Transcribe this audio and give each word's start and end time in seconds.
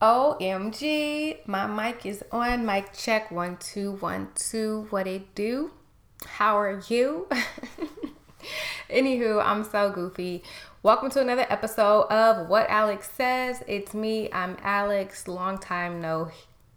OMG, 0.00 1.46
my 1.46 1.66
mic 1.66 2.06
is 2.06 2.24
on. 2.32 2.64
Mic 2.64 2.94
check 2.94 3.30
one, 3.30 3.58
two, 3.58 3.92
one, 3.96 4.28
two. 4.34 4.86
What 4.88 5.06
it 5.06 5.34
do? 5.34 5.72
How 6.24 6.58
are 6.58 6.80
you? 6.88 7.28
Anywho, 8.90 9.44
I'm 9.44 9.62
so 9.62 9.90
goofy. 9.90 10.42
Welcome 10.82 11.10
to 11.10 11.20
another 11.20 11.44
episode 11.50 12.04
of 12.04 12.48
What 12.48 12.70
Alex 12.70 13.10
Says. 13.14 13.62
It's 13.68 13.92
me. 13.92 14.30
I'm 14.32 14.56
Alex. 14.62 15.28
Long 15.28 15.58
time 15.58 16.00
no 16.00 16.30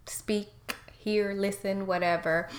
speak, 0.04 0.76
hear, 0.92 1.32
listen, 1.32 1.86
whatever. 1.86 2.50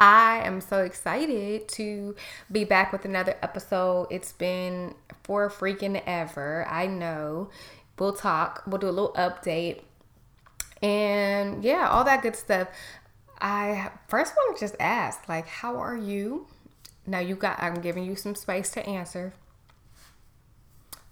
I 0.00 0.38
am 0.38 0.62
so 0.62 0.84
excited 0.84 1.68
to 1.68 2.16
be 2.50 2.64
back 2.64 2.92
with 2.92 3.04
another 3.04 3.36
episode. 3.42 4.06
It's 4.10 4.32
been 4.32 4.94
for 5.22 5.50
freaking 5.50 6.02
ever. 6.06 6.66
I 6.66 6.86
know. 6.86 7.50
We'll 7.98 8.14
talk. 8.14 8.62
We'll 8.66 8.78
do 8.78 8.88
a 8.88 8.90
little 8.90 9.12
update 9.12 9.82
and 10.84 11.64
yeah, 11.64 11.88
all 11.88 12.04
that 12.04 12.20
good 12.20 12.36
stuff. 12.36 12.68
I 13.40 13.90
first 14.06 14.34
want 14.36 14.56
to 14.56 14.64
just 14.64 14.76
ask, 14.78 15.26
like, 15.30 15.48
how 15.48 15.76
are 15.78 15.96
you? 15.96 16.46
Now 17.06 17.20
you 17.20 17.36
got, 17.36 17.62
I'm 17.62 17.80
giving 17.80 18.04
you 18.04 18.16
some 18.16 18.34
space 18.34 18.70
to 18.72 18.86
answer. 18.86 19.32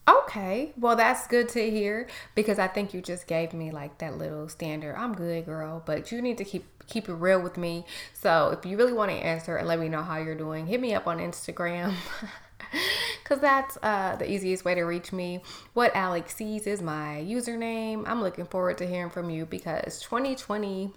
Okay, 0.06 0.72
well 0.76 0.96
that's 0.96 1.26
good 1.26 1.48
to 1.50 1.70
hear 1.70 2.08
because 2.34 2.58
I 2.58 2.66
think 2.66 2.92
you 2.92 3.00
just 3.00 3.26
gave 3.26 3.54
me 3.54 3.70
like 3.70 3.98
that 3.98 4.18
little 4.18 4.48
standard. 4.48 4.94
I'm 4.96 5.14
good, 5.14 5.46
girl, 5.46 5.82
but 5.86 6.12
you 6.12 6.20
need 6.20 6.38
to 6.38 6.44
keep 6.44 6.64
keep 6.86 7.08
it 7.08 7.14
real 7.14 7.40
with 7.40 7.56
me. 7.56 7.86
So 8.12 8.50
if 8.50 8.66
you 8.66 8.76
really 8.76 8.92
want 8.92 9.10
to 9.12 9.16
answer 9.16 9.56
and 9.56 9.68
let 9.68 9.78
me 9.78 9.88
know 9.88 10.02
how 10.02 10.18
you're 10.18 10.34
doing, 10.34 10.66
hit 10.66 10.80
me 10.80 10.92
up 10.92 11.06
on 11.06 11.18
Instagram. 11.18 11.94
because 13.22 13.40
that's 13.40 13.78
uh, 13.82 14.16
the 14.16 14.30
easiest 14.30 14.64
way 14.64 14.74
to 14.74 14.82
reach 14.82 15.12
me. 15.12 15.40
What 15.74 15.94
Alex 15.94 16.36
Says 16.36 16.66
is 16.66 16.82
my 16.82 17.24
username. 17.26 18.04
I'm 18.06 18.22
looking 18.22 18.46
forward 18.46 18.78
to 18.78 18.86
hearing 18.86 19.10
from 19.10 19.30
you 19.30 19.46
because 19.46 20.00
2020 20.00 20.92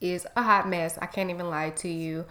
is 0.00 0.26
a 0.36 0.42
hot 0.42 0.68
mess. 0.68 0.98
I 1.00 1.06
can't 1.06 1.30
even 1.30 1.50
lie 1.50 1.70
to 1.70 1.88
you. 1.88 2.26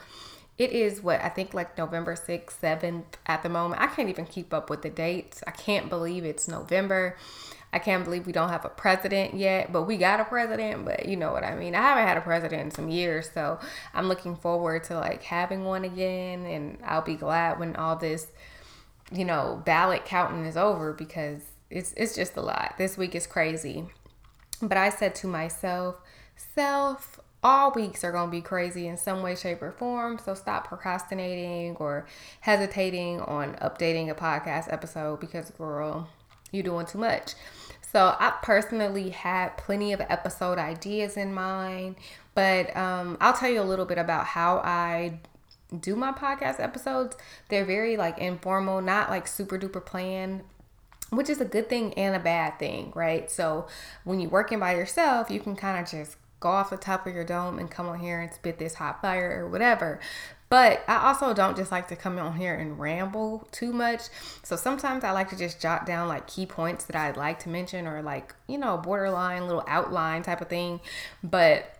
It 0.57 0.71
is 0.71 1.01
what 1.01 1.21
I 1.21 1.29
think 1.29 1.53
like 1.53 1.77
November 1.77 2.15
6th, 2.15 2.59
7th 2.61 3.03
at 3.25 3.43
the 3.43 3.49
moment. 3.49 3.81
I 3.81 3.87
can't 3.87 4.09
even 4.09 4.25
keep 4.25 4.53
up 4.53 4.69
with 4.69 4.83
the 4.83 4.89
dates. 4.89 5.43
I 5.45 5.51
can't 5.51 5.89
believe 5.89 6.23
it's 6.23 6.47
November. 6.47 7.17
I 7.75 7.79
can't 7.79 8.03
believe 8.03 8.25
we 8.25 8.33
don't 8.33 8.49
have 8.49 8.65
a 8.65 8.69
president 8.69 9.35
yet, 9.35 9.71
but 9.71 9.83
we 9.83 9.97
got 9.97 10.19
a 10.19 10.25
president, 10.25 10.85
but 10.85 11.07
you 11.07 11.15
know 11.17 11.31
what 11.31 11.43
I 11.43 11.55
mean. 11.55 11.75
I 11.75 11.81
haven't 11.81 12.07
had 12.07 12.17
a 12.17 12.21
president 12.21 12.61
in 12.61 12.71
some 12.71 12.89
years, 12.89 13.29
so 13.33 13.59
I'm 13.93 14.07
looking 14.07 14.35
forward 14.35 14.85
to 14.85 14.95
like 14.95 15.21
having 15.23 15.63
one 15.65 15.85
again 15.85 16.45
and 16.45 16.77
I'll 16.83 17.01
be 17.01 17.15
glad 17.15 17.59
when 17.59 17.75
all 17.75 17.95
this 17.95 18.27
you 19.11 19.25
know, 19.25 19.61
ballot 19.65 20.05
counting 20.05 20.45
is 20.45 20.57
over 20.57 20.93
because 20.93 21.41
it's 21.69 21.93
it's 21.93 22.15
just 22.15 22.35
a 22.37 22.41
lot. 22.41 22.75
This 22.77 22.97
week 22.97 23.15
is 23.15 23.27
crazy. 23.27 23.85
But 24.61 24.77
I 24.77 24.89
said 24.89 25.15
to 25.15 25.27
myself, 25.27 25.97
self, 26.35 27.19
all 27.43 27.71
weeks 27.71 28.03
are 28.03 28.11
going 28.11 28.27
to 28.27 28.31
be 28.31 28.41
crazy 28.41 28.87
in 28.87 28.97
some 28.97 29.21
way, 29.21 29.35
shape, 29.35 29.61
or 29.61 29.71
form. 29.71 30.17
So 30.17 30.33
stop 30.33 30.67
procrastinating 30.67 31.75
or 31.75 32.07
hesitating 32.39 33.19
on 33.21 33.55
updating 33.55 34.09
a 34.09 34.15
podcast 34.15 34.71
episode 34.71 35.19
because, 35.19 35.51
girl, 35.51 36.09
you're 36.51 36.63
doing 36.63 36.85
too 36.85 36.99
much. 36.99 37.33
So 37.95 38.13
I 38.19 38.33
personally 38.41 39.11
had 39.11 39.55
plenty 39.55 39.93
of 39.93 40.01
episode 40.01 40.57
ideas 40.57 41.15
in 41.15 41.33
mind, 41.33 41.95
but 42.33 42.75
um, 42.75 43.17
I'll 43.21 43.31
tell 43.31 43.49
you 43.49 43.61
a 43.61 43.63
little 43.63 43.85
bit 43.85 43.97
about 43.97 44.25
how 44.25 44.57
I 44.57 45.19
do 45.79 45.95
my 45.95 46.11
podcast 46.11 46.59
episodes, 46.59 47.15
they're 47.47 47.63
very 47.63 47.95
like 47.95 48.17
informal, 48.17 48.81
not 48.81 49.09
like 49.09 49.27
super 49.27 49.57
duper 49.57 49.85
planned 49.85 50.41
which 51.11 51.29
is 51.29 51.39
a 51.39 51.45
good 51.45 51.69
thing 51.69 51.93
and 51.93 52.17
a 52.17 52.19
bad 52.19 52.59
thing, 52.59 52.91
right? 52.95 53.31
So 53.31 53.67
when 54.03 54.19
you're 54.19 54.29
working 54.29 54.59
by 54.59 54.75
yourself, 54.75 55.29
you 55.29 55.39
can 55.39 55.55
kind 55.55 55.81
of 55.81 55.89
just 55.89 56.17
go 56.41 56.49
off 56.49 56.71
the 56.71 56.77
top 56.77 57.07
of 57.07 57.13
your 57.13 57.23
dome 57.23 57.59
and 57.59 57.71
come 57.71 57.87
on 57.87 57.99
here 57.99 58.19
and 58.19 58.33
spit 58.33 58.59
this 58.59 58.75
hot 58.75 59.01
fire 59.01 59.43
or 59.43 59.49
whatever. 59.49 59.99
But 60.47 60.83
I 60.87 61.07
also 61.07 61.33
don't 61.33 61.57
just 61.57 61.71
like 61.71 61.87
to 61.87 61.95
come 61.95 62.19
on 62.19 62.37
here 62.37 62.53
and 62.53 62.79
ramble 62.79 63.47
too 63.51 63.73
much. 63.73 64.01
So 64.43 64.55
sometimes 64.55 65.03
I 65.03 65.11
like 65.11 65.29
to 65.29 65.35
just 65.35 65.59
jot 65.59 65.85
down 65.85 66.07
like 66.07 66.27
key 66.27 66.45
points 66.45 66.85
that 66.85 66.95
I'd 66.95 67.17
like 67.17 67.39
to 67.39 67.49
mention 67.49 67.87
or 67.87 68.01
like, 68.03 68.35
you 68.47 68.57
know, 68.57 68.77
borderline 68.77 69.47
little 69.47 69.63
outline 69.67 70.21
type 70.21 70.41
of 70.41 70.47
thing. 70.47 70.81
But 71.23 71.75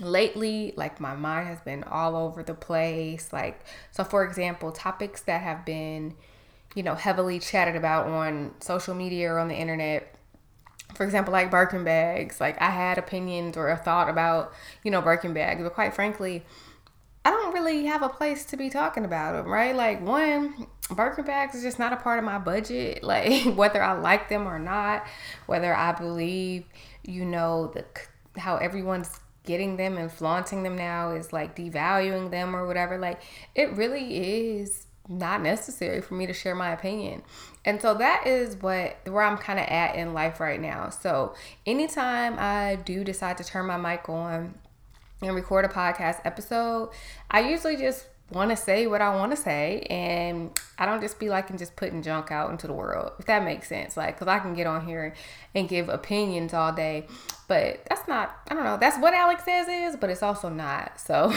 lately 0.00 0.72
like 0.76 1.00
my 1.00 1.14
mind 1.14 1.48
has 1.48 1.60
been 1.60 1.84
all 1.84 2.16
over 2.16 2.42
the 2.42 2.54
place 2.54 3.32
like 3.32 3.60
so 3.90 4.04
for 4.04 4.24
example 4.24 4.72
topics 4.72 5.20
that 5.22 5.42
have 5.42 5.64
been 5.64 6.14
you 6.74 6.82
know 6.82 6.94
heavily 6.94 7.38
chatted 7.38 7.76
about 7.76 8.06
on 8.06 8.54
social 8.60 8.94
media 8.94 9.30
or 9.30 9.38
on 9.38 9.48
the 9.48 9.54
internet 9.54 10.14
for 10.94 11.04
example 11.04 11.32
like 11.32 11.50
birkin 11.50 11.84
bags 11.84 12.40
like 12.40 12.60
i 12.62 12.70
had 12.70 12.98
opinions 12.98 13.56
or 13.56 13.68
a 13.68 13.76
thought 13.76 14.08
about 14.08 14.52
you 14.84 14.90
know 14.90 15.02
birkin 15.02 15.34
bags 15.34 15.62
but 15.62 15.74
quite 15.74 15.92
frankly 15.92 16.44
i 17.24 17.30
don't 17.30 17.52
really 17.52 17.86
have 17.86 18.02
a 18.02 18.08
place 18.08 18.44
to 18.44 18.56
be 18.56 18.70
talking 18.70 19.04
about 19.04 19.32
them 19.32 19.46
right 19.46 19.74
like 19.74 20.00
one 20.00 20.66
birkin 20.90 21.24
bags 21.24 21.54
is 21.54 21.62
just 21.62 21.78
not 21.78 21.92
a 21.92 21.96
part 21.96 22.18
of 22.18 22.24
my 22.24 22.38
budget 22.38 23.02
like 23.02 23.54
whether 23.54 23.82
i 23.82 23.92
like 23.92 24.28
them 24.28 24.46
or 24.46 24.58
not 24.58 25.06
whether 25.46 25.74
i 25.74 25.92
believe 25.92 26.64
you 27.04 27.24
know 27.24 27.70
the 27.74 27.84
how 28.38 28.56
everyone's 28.56 29.20
getting 29.44 29.76
them 29.76 29.96
and 29.96 30.12
flaunting 30.12 30.62
them 30.62 30.76
now 30.76 31.10
is 31.10 31.32
like 31.32 31.56
devaluing 31.56 32.30
them 32.30 32.54
or 32.54 32.66
whatever. 32.66 32.98
Like 32.98 33.22
it 33.54 33.72
really 33.72 34.58
is 34.58 34.86
not 35.08 35.42
necessary 35.42 36.00
for 36.00 36.14
me 36.14 36.26
to 36.26 36.32
share 36.32 36.54
my 36.54 36.72
opinion. 36.72 37.22
And 37.64 37.80
so 37.80 37.94
that 37.94 38.26
is 38.26 38.56
what 38.56 38.98
where 39.06 39.22
I'm 39.22 39.38
kind 39.38 39.58
of 39.58 39.66
at 39.66 39.96
in 39.96 40.14
life 40.14 40.40
right 40.40 40.60
now. 40.60 40.90
So 40.90 41.34
anytime 41.66 42.36
I 42.38 42.76
do 42.76 43.02
decide 43.02 43.38
to 43.38 43.44
turn 43.44 43.66
my 43.66 43.76
mic 43.76 44.08
on 44.08 44.54
and 45.22 45.34
record 45.34 45.64
a 45.64 45.68
podcast 45.68 46.20
episode, 46.24 46.90
I 47.30 47.40
usually 47.40 47.76
just 47.76 48.06
want 48.32 48.50
to 48.50 48.56
say 48.56 48.86
what 48.86 49.00
I 49.00 49.14
want 49.16 49.32
to 49.32 49.36
say, 49.36 49.80
and 49.90 50.50
I 50.78 50.86
don't 50.86 51.00
just 51.00 51.18
be 51.18 51.28
like 51.28 51.50
and 51.50 51.58
just 51.58 51.76
putting 51.76 52.02
junk 52.02 52.30
out 52.30 52.50
into 52.50 52.66
the 52.66 52.72
world, 52.72 53.12
if 53.18 53.26
that 53.26 53.44
makes 53.44 53.68
sense. 53.68 53.96
Like, 53.96 54.16
because 54.16 54.28
I 54.28 54.38
can 54.38 54.54
get 54.54 54.66
on 54.66 54.86
here 54.86 55.14
and 55.54 55.68
give 55.68 55.88
opinions 55.88 56.54
all 56.54 56.72
day, 56.72 57.06
but 57.48 57.84
that's 57.88 58.06
not, 58.06 58.36
I 58.48 58.54
don't 58.54 58.64
know, 58.64 58.76
that's 58.78 58.98
what 58.98 59.14
Alex 59.14 59.44
says 59.44 59.66
is, 59.68 59.96
but 59.96 60.10
it's 60.10 60.22
also 60.22 60.48
not. 60.48 61.00
So, 61.00 61.32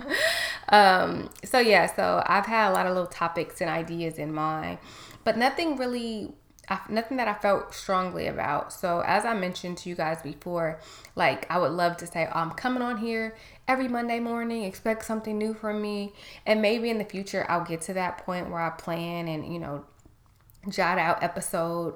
um, 0.68 1.30
so 1.44 1.58
yeah, 1.58 1.92
so 1.92 2.22
I've 2.26 2.46
had 2.46 2.70
a 2.70 2.72
lot 2.72 2.86
of 2.86 2.92
little 2.92 3.10
topics 3.10 3.60
and 3.60 3.68
ideas 3.68 4.18
in 4.18 4.32
mind, 4.32 4.78
but 5.24 5.36
nothing 5.36 5.76
really 5.76 6.32
I, 6.68 6.80
nothing 6.88 7.16
that 7.16 7.28
I 7.28 7.34
felt 7.34 7.74
strongly 7.74 8.26
about. 8.28 8.72
So, 8.72 9.02
as 9.04 9.24
I 9.24 9.34
mentioned 9.34 9.78
to 9.78 9.88
you 9.88 9.94
guys 9.94 10.22
before, 10.22 10.80
like 11.16 11.50
I 11.50 11.58
would 11.58 11.72
love 11.72 11.96
to 11.98 12.06
say, 12.06 12.26
oh, 12.26 12.38
I'm 12.38 12.52
coming 12.52 12.82
on 12.82 12.98
here 12.98 13.36
every 13.66 13.88
Monday 13.88 14.20
morning, 14.20 14.64
expect 14.64 15.04
something 15.04 15.36
new 15.36 15.54
from 15.54 15.82
me. 15.82 16.12
And 16.46 16.62
maybe 16.62 16.88
in 16.88 16.98
the 16.98 17.04
future, 17.04 17.44
I'll 17.48 17.64
get 17.64 17.80
to 17.82 17.94
that 17.94 18.18
point 18.18 18.50
where 18.50 18.60
I 18.60 18.70
plan 18.70 19.28
and, 19.28 19.52
you 19.52 19.58
know, 19.58 19.84
jot 20.68 20.98
out 20.98 21.22
episode 21.22 21.94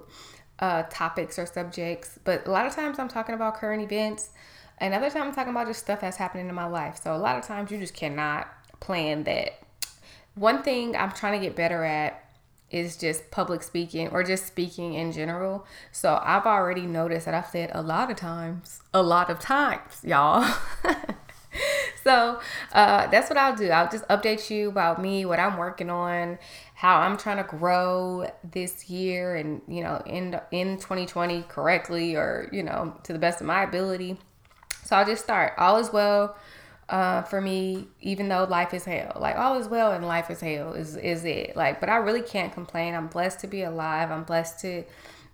uh, 0.59 0.83
topics 0.91 1.39
or 1.39 1.47
subjects. 1.47 2.19
But 2.25 2.47
a 2.47 2.51
lot 2.51 2.67
of 2.67 2.75
times 2.75 2.99
I'm 2.99 3.09
talking 3.09 3.35
about 3.35 3.57
current 3.57 3.83
events. 3.83 4.31
And 4.79 4.93
other 4.93 5.09
times 5.09 5.29
I'm 5.29 5.35
talking 5.35 5.53
about 5.53 5.69
just 5.69 5.81
stuff 5.81 6.01
that's 6.01 6.17
happening 6.17 6.49
in 6.49 6.55
my 6.55 6.67
life. 6.67 7.01
So, 7.03 7.15
a 7.15 7.19
lot 7.19 7.39
of 7.39 7.45
times 7.45 7.71
you 7.71 7.79
just 7.79 7.95
cannot 7.95 8.49
plan 8.81 9.25
that. 9.25 9.61
One 10.35 10.63
thing 10.63 10.97
I'm 10.97 11.13
trying 11.13 11.41
to 11.41 11.47
get 11.47 11.57
better 11.57 11.83
at 11.83 12.26
is 12.71 12.97
just 12.97 13.31
public 13.31 13.63
speaking 13.63 14.09
or 14.09 14.23
just 14.23 14.47
speaking 14.47 14.95
in 14.95 15.13
general. 15.13 15.67
So 15.93 16.21
I've 16.23 16.47
already 16.47 16.83
noticed 16.83 17.27
that 17.27 17.35
I've 17.35 17.47
said 17.47 17.71
a 17.73 17.83
lot 17.83 18.11
of 18.11 18.17
times, 18.17 18.81
a 18.93 19.03
lot 19.03 19.31
of 19.31 19.39
times, 19.39 20.01
y'all. 20.03 20.53
so 22.05 22.41
uh, 22.73 23.07
that's 23.07 23.31
what 23.31 23.39
I'll 23.39 23.55
do. 23.55 23.71
I'll 23.71 23.89
just 23.89 24.07
update 24.09 24.51
you 24.51 24.69
about 24.69 25.01
me, 25.01 25.25
what 25.25 25.39
I'm 25.39 25.57
working 25.57 25.91
on, 25.91 26.39
how 26.75 26.99
I'm 26.99 27.17
trying 27.17 27.39
to 27.39 27.45
grow 27.45 28.31
this 28.43 28.91
year 28.91 29.37
and, 29.37 29.63
you 29.69 29.83
know, 29.83 30.03
in, 30.05 30.41
in 30.51 30.77
2020 30.79 31.43
correctly 31.43 32.17
or, 32.17 32.49
you 32.53 32.65
know, 32.65 32.97
to 33.05 33.13
the 33.13 33.19
best 33.19 33.41
of 33.41 33.47
my 33.47 33.63
ability. 33.63 34.19
So 34.85 34.97
I'll 34.97 35.07
just 35.07 35.23
start. 35.23 35.53
All 35.57 35.79
is 35.79 35.93
well 35.93 36.37
uh, 36.89 37.23
for 37.23 37.41
me, 37.41 37.89
even 38.01 38.29
though 38.29 38.45
life 38.45 38.73
is 38.73 38.85
hell. 38.85 39.17
Like 39.21 39.37
all 39.37 39.59
is 39.59 39.69
well 39.69 39.93
and 39.93 40.07
life 40.07 40.31
is 40.31 40.41
hell 40.41 40.73
is 40.73 40.97
is 40.97 41.25
it. 41.25 41.57
Like, 41.57 41.81
but 41.81 41.89
I 41.89 41.97
really 41.97 42.23
can't 42.23 42.53
complain. 42.53 42.95
I'm 42.95 43.09
blessed 43.09 43.41
to 43.41 43.47
be 43.47 43.63
alive. 43.63 44.11
I'm 44.11 44.25
blessed 44.25 44.61
to 44.61 44.85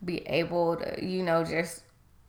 be 0.05 0.27
able 0.27 0.77
to, 0.77 1.05
you 1.05 1.23
know, 1.23 1.45
just 1.45 1.83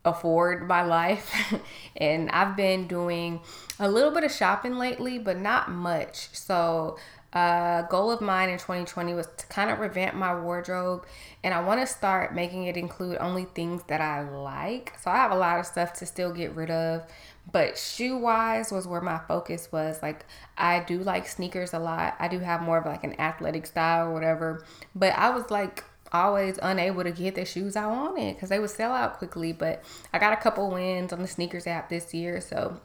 afford 0.04 0.68
my 0.68 0.82
life. 0.82 1.54
and 1.96 2.30
I've 2.30 2.56
been 2.56 2.86
doing 2.86 3.40
a 3.78 3.90
little 3.90 4.10
bit 4.10 4.24
of 4.24 4.32
shopping 4.32 4.76
lately, 4.76 5.18
but 5.18 5.38
not 5.38 5.70
much. 5.70 6.28
So 6.32 6.98
uh, 7.34 7.82
goal 7.82 8.12
of 8.12 8.20
mine 8.20 8.48
in 8.48 8.58
2020 8.58 9.12
was 9.14 9.26
to 9.36 9.46
kind 9.46 9.68
of 9.70 9.80
revamp 9.80 10.14
my 10.14 10.38
wardrobe 10.38 11.04
and 11.42 11.52
I 11.52 11.60
want 11.60 11.80
to 11.80 11.86
start 11.86 12.32
making 12.32 12.64
it 12.64 12.76
include 12.76 13.18
only 13.18 13.44
things 13.44 13.82
that 13.88 14.00
I 14.00 14.22
like. 14.22 14.92
So 15.02 15.10
I 15.10 15.16
have 15.16 15.32
a 15.32 15.36
lot 15.36 15.58
of 15.58 15.66
stuff 15.66 15.94
to 15.94 16.06
still 16.06 16.32
get 16.32 16.54
rid 16.54 16.70
of, 16.70 17.02
but 17.50 17.78
shoe 17.78 18.16
wise 18.16 18.72
was 18.72 18.86
where 18.86 19.00
my 19.00 19.18
focus 19.28 19.70
was. 19.70 20.02
Like, 20.02 20.24
I 20.56 20.80
do 20.80 20.98
like 20.98 21.26
sneakers 21.28 21.72
a 21.72 21.78
lot. 21.78 22.16
I 22.18 22.28
do 22.28 22.38
have 22.38 22.62
more 22.62 22.78
of 22.78 22.86
like 22.86 23.04
an 23.04 23.18
athletic 23.20 23.66
style 23.66 24.08
or 24.08 24.12
whatever. 24.12 24.64
But 24.94 25.12
I 25.16 25.30
was 25.30 25.50
like, 25.50 25.84
always 26.12 26.58
unable 26.62 27.02
to 27.02 27.10
get 27.10 27.34
the 27.34 27.44
shoes 27.44 27.74
I 27.74 27.86
wanted 27.86 28.36
because 28.36 28.48
they 28.48 28.60
would 28.60 28.70
sell 28.70 28.92
out 28.92 29.18
quickly. 29.18 29.52
But 29.52 29.84
I 30.12 30.18
got 30.18 30.32
a 30.32 30.36
couple 30.36 30.70
wins 30.70 31.12
on 31.12 31.20
the 31.20 31.28
sneakers 31.28 31.66
app 31.66 31.88
this 31.90 32.14
year, 32.14 32.40
so 32.40 32.80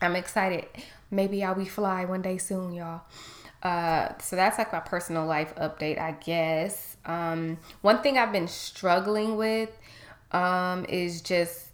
I'm 0.00 0.16
excited. 0.16 0.66
Maybe 1.10 1.44
I'll 1.44 1.54
be 1.54 1.64
fly 1.64 2.04
one 2.04 2.20
day 2.20 2.36
soon, 2.36 2.72
y'all. 2.74 3.02
Uh, 3.62 4.08
so 4.18 4.36
that's 4.36 4.58
like 4.58 4.72
my 4.72 4.80
personal 4.80 5.24
life 5.24 5.54
update, 5.54 5.98
I 5.98 6.12
guess. 6.12 6.96
Um, 7.06 7.58
one 7.80 8.02
thing 8.02 8.18
I've 8.18 8.32
been 8.32 8.48
struggling 8.48 9.36
with 9.36 9.70
um, 10.32 10.84
is 10.86 11.22
just 11.22 11.68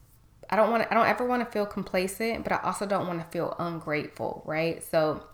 I 0.51 0.57
don't 0.57 0.71
want 0.71 0.87
I 0.91 0.95
don't 0.95 1.07
ever 1.07 1.25
want 1.25 1.45
to 1.45 1.51
feel 1.51 1.65
complacent, 1.65 2.43
but 2.43 2.53
I 2.53 2.61
also 2.63 2.85
don't 2.85 3.07
want 3.07 3.21
to 3.21 3.27
feel 3.27 3.55
ungrateful, 3.59 4.43
right? 4.45 4.83
So 4.83 5.25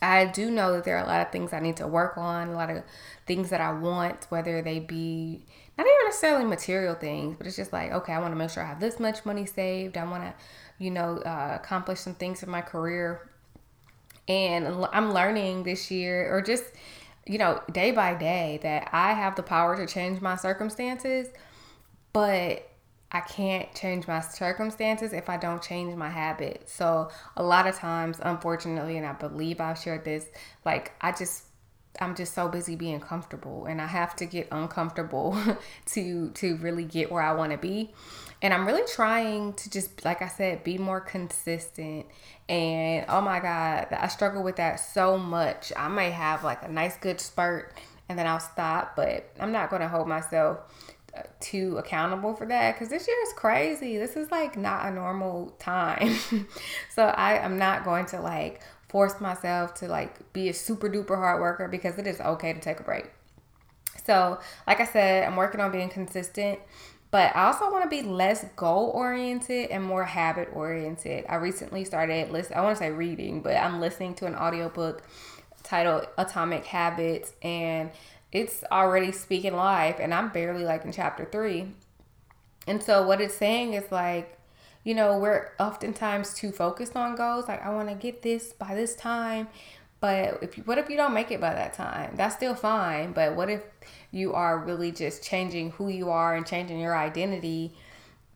I 0.00 0.24
do 0.24 0.50
know 0.50 0.72
that 0.72 0.84
there 0.84 0.96
are 0.96 1.04
a 1.04 1.06
lot 1.06 1.24
of 1.24 1.30
things 1.30 1.52
I 1.52 1.60
need 1.60 1.76
to 1.76 1.86
work 1.86 2.18
on, 2.18 2.48
a 2.48 2.52
lot 2.52 2.70
of 2.70 2.82
things 3.26 3.50
that 3.50 3.60
I 3.60 3.72
want, 3.72 4.26
whether 4.30 4.60
they 4.60 4.80
be 4.80 5.46
not 5.78 5.86
even 5.86 6.06
necessarily 6.06 6.44
material 6.44 6.94
things, 6.94 7.36
but 7.36 7.46
it's 7.46 7.56
just 7.56 7.72
like, 7.72 7.92
okay, 7.92 8.12
I 8.12 8.18
want 8.18 8.32
to 8.32 8.36
make 8.36 8.50
sure 8.50 8.62
I 8.62 8.66
have 8.66 8.80
this 8.80 8.98
much 8.98 9.24
money 9.24 9.46
saved. 9.46 9.96
I 9.96 10.04
want 10.04 10.24
to, 10.24 10.34
you 10.78 10.90
know, 10.90 11.18
uh, 11.18 11.58
accomplish 11.60 12.00
some 12.00 12.14
things 12.14 12.42
in 12.42 12.50
my 12.50 12.60
career. 12.60 13.30
And 14.28 14.86
I'm 14.92 15.12
learning 15.12 15.62
this 15.62 15.90
year, 15.90 16.34
or 16.34 16.42
just, 16.42 16.64
you 17.26 17.38
know, 17.38 17.60
day 17.70 17.90
by 17.90 18.14
day, 18.14 18.58
that 18.62 18.90
I 18.92 19.12
have 19.12 19.36
the 19.36 19.42
power 19.42 19.76
to 19.76 19.86
change 19.86 20.20
my 20.20 20.36
circumstances, 20.36 21.28
but 22.12 22.68
I 23.12 23.20
can't 23.20 23.72
change 23.74 24.08
my 24.08 24.20
circumstances 24.20 25.12
if 25.12 25.28
I 25.28 25.36
don't 25.36 25.62
change 25.62 25.94
my 25.94 26.08
habits. 26.08 26.72
So 26.72 27.10
a 27.36 27.42
lot 27.42 27.66
of 27.66 27.74
times, 27.76 28.18
unfortunately, 28.22 28.96
and 28.96 29.06
I 29.06 29.12
believe 29.12 29.60
I've 29.60 29.78
shared 29.78 30.04
this, 30.04 30.26
like 30.64 30.92
I 31.00 31.12
just 31.12 31.44
I'm 32.00 32.16
just 32.16 32.32
so 32.32 32.48
busy 32.48 32.74
being 32.74 33.00
comfortable 33.00 33.66
and 33.66 33.78
I 33.78 33.86
have 33.86 34.16
to 34.16 34.24
get 34.24 34.48
uncomfortable 34.50 35.36
to 35.92 36.30
to 36.30 36.56
really 36.56 36.84
get 36.84 37.12
where 37.12 37.22
I 37.22 37.34
want 37.34 37.52
to 37.52 37.58
be. 37.58 37.90
And 38.40 38.54
I'm 38.54 38.66
really 38.66 38.86
trying 38.94 39.52
to 39.54 39.70
just 39.70 40.02
like 40.04 40.22
I 40.22 40.28
said 40.28 40.64
be 40.64 40.78
more 40.78 41.00
consistent. 41.00 42.06
And 42.48 43.04
oh 43.10 43.20
my 43.20 43.40
god, 43.40 43.88
I 43.90 44.08
struggle 44.08 44.42
with 44.42 44.56
that 44.56 44.76
so 44.76 45.18
much. 45.18 45.70
I 45.76 45.88
may 45.88 46.10
have 46.10 46.44
like 46.44 46.62
a 46.62 46.68
nice 46.68 46.96
good 46.96 47.20
spurt 47.20 47.74
and 48.08 48.18
then 48.18 48.26
I'll 48.26 48.40
stop, 48.40 48.96
but 48.96 49.30
I'm 49.38 49.52
not 49.52 49.70
going 49.70 49.82
to 49.82 49.88
hold 49.88 50.08
myself 50.08 50.58
too 51.40 51.76
accountable 51.78 52.34
for 52.34 52.46
that 52.46 52.74
because 52.74 52.88
this 52.88 53.06
year 53.06 53.16
is 53.26 53.32
crazy. 53.34 53.98
This 53.98 54.16
is 54.16 54.30
like 54.30 54.56
not 54.56 54.86
a 54.86 54.90
normal 54.90 55.54
time. 55.58 56.16
so 56.94 57.04
I 57.04 57.38
am 57.38 57.58
not 57.58 57.84
going 57.84 58.06
to 58.06 58.20
like 58.20 58.62
force 58.88 59.20
myself 59.20 59.74
to 59.74 59.88
like 59.88 60.32
be 60.32 60.48
a 60.48 60.54
super 60.54 60.88
duper 60.88 61.16
hard 61.16 61.40
worker 61.40 61.68
because 61.68 61.98
it 61.98 62.06
is 62.06 62.20
okay 62.20 62.52
to 62.52 62.60
take 62.60 62.80
a 62.80 62.82
break. 62.82 63.10
So, 64.04 64.40
like 64.66 64.80
I 64.80 64.86
said, 64.86 65.24
I'm 65.24 65.36
working 65.36 65.60
on 65.60 65.70
being 65.70 65.88
consistent, 65.88 66.58
but 67.10 67.34
I 67.36 67.44
also 67.44 67.70
want 67.70 67.84
to 67.84 67.90
be 67.90 68.02
less 68.02 68.44
goal 68.56 68.90
oriented 68.94 69.70
and 69.70 69.84
more 69.84 70.04
habit 70.04 70.48
oriented. 70.52 71.24
I 71.28 71.36
recently 71.36 71.84
started 71.84 72.30
listen 72.30 72.56
I 72.56 72.62
want 72.62 72.76
to 72.76 72.82
say 72.82 72.90
reading, 72.90 73.42
but 73.42 73.56
I'm 73.56 73.80
listening 73.80 74.14
to 74.16 74.26
an 74.26 74.34
audiobook 74.34 75.02
titled 75.62 76.06
Atomic 76.18 76.64
Habits 76.64 77.32
and 77.42 77.90
it's 78.32 78.64
already 78.72 79.12
speaking 79.12 79.54
life 79.54 79.96
and 80.00 80.12
I'm 80.12 80.30
barely 80.30 80.64
like 80.64 80.84
in 80.84 80.92
chapter 80.92 81.24
three. 81.24 81.68
And 82.66 82.82
so 82.82 83.06
what 83.06 83.20
it's 83.20 83.34
saying 83.34 83.74
is 83.74 83.92
like, 83.92 84.38
you 84.84 84.94
know, 84.94 85.18
we're 85.18 85.50
oftentimes 85.60 86.34
too 86.34 86.50
focused 86.50 86.96
on 86.96 87.14
goals. 87.14 87.46
Like 87.46 87.64
I 87.64 87.70
want 87.70 87.88
to 87.88 87.94
get 87.94 88.22
this 88.22 88.52
by 88.52 88.74
this 88.74 88.96
time. 88.96 89.48
But 90.00 90.42
if 90.42 90.56
you, 90.56 90.64
what 90.64 90.78
if 90.78 90.90
you 90.90 90.96
don't 90.96 91.14
make 91.14 91.30
it 91.30 91.40
by 91.40 91.54
that 91.54 91.74
time? 91.74 92.14
That's 92.16 92.34
still 92.34 92.56
fine. 92.56 93.12
But 93.12 93.36
what 93.36 93.48
if 93.48 93.62
you 94.10 94.32
are 94.32 94.58
really 94.58 94.90
just 94.90 95.22
changing 95.22 95.72
who 95.72 95.88
you 95.88 96.10
are 96.10 96.34
and 96.34 96.44
changing 96.44 96.80
your 96.80 96.96
identity 96.96 97.72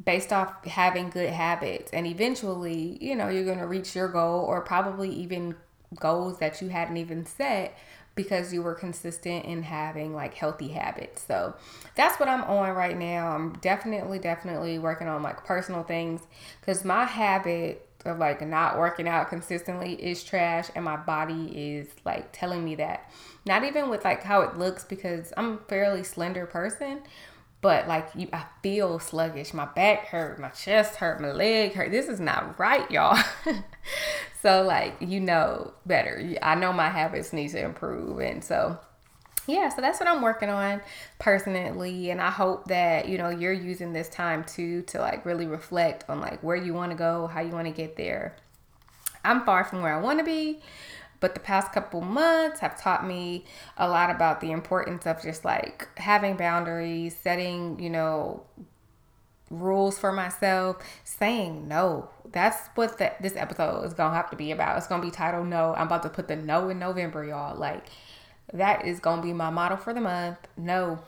based 0.04 0.32
off 0.32 0.64
having 0.64 1.10
good 1.10 1.30
habits? 1.30 1.90
And 1.92 2.06
eventually, 2.06 2.98
you 3.00 3.16
know, 3.16 3.28
you're 3.28 3.44
going 3.44 3.58
to 3.58 3.66
reach 3.66 3.96
your 3.96 4.06
goal 4.06 4.44
or 4.44 4.60
probably 4.60 5.10
even 5.10 5.56
goals 5.98 6.38
that 6.38 6.62
you 6.62 6.68
hadn't 6.68 6.98
even 6.98 7.26
set 7.26 7.76
because 8.16 8.52
you 8.52 8.62
were 8.62 8.74
consistent 8.74 9.44
in 9.44 9.62
having 9.62 10.14
like 10.14 10.34
healthy 10.34 10.68
habits. 10.68 11.22
So 11.22 11.54
that's 11.94 12.18
what 12.18 12.28
I'm 12.28 12.42
on 12.44 12.74
right 12.74 12.98
now. 12.98 13.28
I'm 13.28 13.52
definitely, 13.60 14.18
definitely 14.18 14.78
working 14.78 15.06
on 15.06 15.22
like 15.22 15.44
personal 15.44 15.84
things 15.84 16.22
because 16.60 16.84
my 16.84 17.04
habit 17.04 17.86
of 18.06 18.18
like 18.18 18.40
not 18.46 18.78
working 18.78 19.06
out 19.06 19.28
consistently 19.28 19.94
is 19.94 20.24
trash 20.24 20.68
and 20.74 20.84
my 20.84 20.96
body 20.96 21.76
is 21.76 21.88
like 22.04 22.32
telling 22.32 22.64
me 22.64 22.74
that. 22.76 23.10
Not 23.44 23.64
even 23.64 23.90
with 23.90 24.04
like 24.04 24.22
how 24.22 24.40
it 24.40 24.56
looks 24.56 24.84
because 24.84 25.32
I'm 25.36 25.52
a 25.52 25.58
fairly 25.68 26.02
slender 26.02 26.46
person, 26.46 27.02
but 27.60 27.88
like 27.88 28.08
you 28.14 28.28
I 28.32 28.44
feel 28.62 28.98
sluggish. 28.98 29.52
My 29.54 29.66
back 29.66 30.06
hurt, 30.06 30.38
my 30.38 30.48
chest 30.50 30.96
hurt, 30.96 31.20
my 31.20 31.32
leg 31.32 31.74
hurt. 31.74 31.90
This 31.90 32.08
is 32.08 32.20
not 32.20 32.58
right, 32.58 32.90
y'all. 32.90 33.18
so 34.42 34.62
like 34.62 34.96
you 35.00 35.20
know 35.20 35.72
better. 35.84 36.34
I 36.42 36.54
know 36.54 36.72
my 36.72 36.88
habits 36.88 37.32
need 37.32 37.48
to 37.50 37.64
improve 37.64 38.20
and 38.20 38.42
so 38.42 38.78
yeah, 39.46 39.68
so 39.68 39.80
that's 39.80 40.00
what 40.00 40.08
I'm 40.08 40.22
working 40.22 40.48
on 40.48 40.80
personally 41.18 42.10
and 42.10 42.20
I 42.20 42.30
hope 42.30 42.66
that, 42.66 43.08
you 43.08 43.16
know, 43.16 43.28
you're 43.28 43.52
using 43.52 43.92
this 43.92 44.08
time 44.08 44.44
too 44.44 44.82
to 44.82 44.98
like 44.98 45.24
really 45.24 45.46
reflect 45.46 46.04
on 46.08 46.20
like 46.20 46.42
where 46.42 46.56
you 46.56 46.74
want 46.74 46.90
to 46.90 46.96
go, 46.96 47.28
how 47.28 47.40
you 47.40 47.52
want 47.52 47.66
to 47.66 47.72
get 47.72 47.96
there. 47.96 48.36
I'm 49.24 49.44
far 49.44 49.64
from 49.64 49.82
where 49.82 49.94
I 49.94 50.00
want 50.00 50.18
to 50.18 50.24
be, 50.24 50.60
but 51.20 51.34
the 51.34 51.40
past 51.40 51.72
couple 51.72 52.00
months 52.00 52.60
have 52.60 52.80
taught 52.80 53.06
me 53.06 53.44
a 53.76 53.88
lot 53.88 54.10
about 54.10 54.40
the 54.40 54.50
importance 54.50 55.06
of 55.06 55.22
just 55.22 55.44
like 55.44 55.88
having 55.96 56.36
boundaries, 56.36 57.16
setting, 57.16 57.78
you 57.78 57.90
know, 57.90 58.42
rules 59.50 59.98
for 59.98 60.12
myself, 60.12 60.76
saying 61.04 61.68
no. 61.68 62.08
That's 62.32 62.68
what 62.74 62.98
the, 62.98 63.12
this 63.20 63.36
episode 63.36 63.84
is 63.84 63.94
going 63.94 64.10
to 64.10 64.16
have 64.16 64.30
to 64.30 64.36
be 64.36 64.50
about. 64.50 64.76
It's 64.76 64.86
going 64.86 65.00
to 65.00 65.06
be 65.06 65.10
titled 65.10 65.46
No. 65.46 65.74
I'm 65.74 65.86
about 65.86 66.02
to 66.02 66.08
put 66.08 66.28
the 66.28 66.36
no 66.36 66.68
in 66.68 66.78
November, 66.78 67.24
y'all. 67.24 67.56
Like, 67.56 67.86
that 68.52 68.84
is 68.84 69.00
going 69.00 69.20
to 69.20 69.26
be 69.26 69.32
my 69.32 69.50
motto 69.50 69.76
for 69.76 69.94
the 69.94 70.00
month. 70.00 70.38
No. 70.56 70.98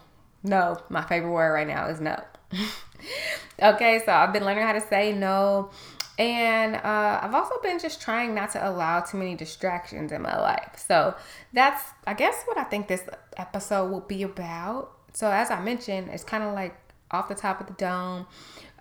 No. 0.43 0.79
My 0.89 1.03
favorite 1.03 1.33
word 1.33 1.53
right 1.53 1.67
now 1.67 1.89
is 1.89 2.01
no. 2.01 2.23
okay, 3.63 4.01
so 4.05 4.13
I've 4.13 4.33
been 4.33 4.45
learning 4.45 4.65
how 4.65 4.73
to 4.73 4.81
say 4.81 5.13
no. 5.13 5.71
And 6.19 6.75
uh, 6.75 7.21
I've 7.23 7.35
also 7.35 7.55
been 7.63 7.79
just 7.79 8.03
trying 8.03 8.35
not 8.35 8.51
to 8.51 8.69
allow 8.69 9.01
too 9.01 9.19
many 9.19 9.37
distractions 9.37 10.11
in 10.11 10.21
my 10.21 10.37
life. 10.37 10.85
So 10.85 11.15
that's, 11.53 11.83
I 12.07 12.15
guess, 12.15 12.43
what 12.47 12.59
I 12.59 12.65
think 12.65 12.89
this 12.89 13.03
episode 13.37 13.91
will 13.91 14.01
be 14.01 14.25
about. 14.25 14.93
So, 15.13 15.31
as 15.31 15.51
I 15.51 15.61
mentioned, 15.61 16.11
it's 16.11 16.25
kind 16.25 16.43
of 16.43 16.55
like 16.55 16.77
off 17.13 17.29
the 17.29 17.37
top 17.37 17.61
of 17.61 17.69
the 17.69 17.73
dome. 17.75 18.27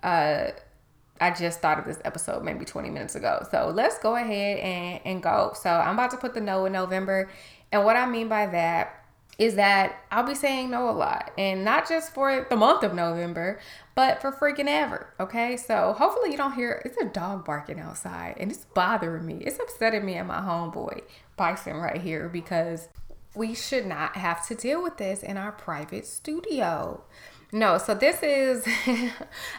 Uh, 0.02 0.48
I 1.20 1.30
just 1.30 1.60
thought 1.60 1.78
of 1.78 1.84
this 1.84 1.98
episode 2.04 2.44
maybe 2.44 2.64
20 2.64 2.90
minutes 2.90 3.14
ago. 3.14 3.46
So 3.50 3.72
let's 3.74 3.98
go 3.98 4.16
ahead 4.16 4.58
and, 4.58 5.00
and 5.04 5.22
go. 5.22 5.52
So 5.54 5.70
I'm 5.70 5.94
about 5.94 6.10
to 6.12 6.16
put 6.16 6.34
the 6.34 6.40
no 6.40 6.66
in 6.66 6.72
November. 6.72 7.30
And 7.72 7.84
what 7.84 7.96
I 7.96 8.06
mean 8.06 8.28
by 8.28 8.46
that 8.46 8.97
is 9.38 9.54
that 9.54 10.04
I'll 10.10 10.26
be 10.26 10.34
saying 10.34 10.70
no 10.70 10.90
a 10.90 10.92
lot. 10.92 11.30
And 11.38 11.64
not 11.64 11.88
just 11.88 12.12
for 12.12 12.46
the 12.50 12.56
month 12.56 12.82
of 12.82 12.92
November, 12.92 13.60
but 13.94 14.20
for 14.20 14.32
freaking 14.32 14.66
ever. 14.66 15.14
Okay. 15.20 15.56
So 15.56 15.94
hopefully 15.96 16.32
you 16.32 16.36
don't 16.36 16.54
hear 16.54 16.82
it's 16.84 16.96
a 16.96 17.04
dog 17.04 17.44
barking 17.44 17.78
outside 17.78 18.36
and 18.38 18.50
it's 18.50 18.64
bothering 18.74 19.24
me. 19.24 19.38
It's 19.40 19.58
upsetting 19.58 20.04
me 20.04 20.14
and 20.14 20.28
my 20.28 20.40
homeboy 20.40 21.02
Bison 21.36 21.76
right 21.76 22.00
here 22.00 22.28
because 22.28 22.88
we 23.36 23.54
should 23.54 23.86
not 23.86 24.16
have 24.16 24.46
to 24.48 24.54
deal 24.56 24.82
with 24.82 24.96
this 24.96 25.22
in 25.22 25.36
our 25.36 25.52
private 25.52 26.06
studio. 26.06 27.04
No, 27.50 27.78
so 27.78 27.94
this 27.94 28.22
is, 28.22 28.66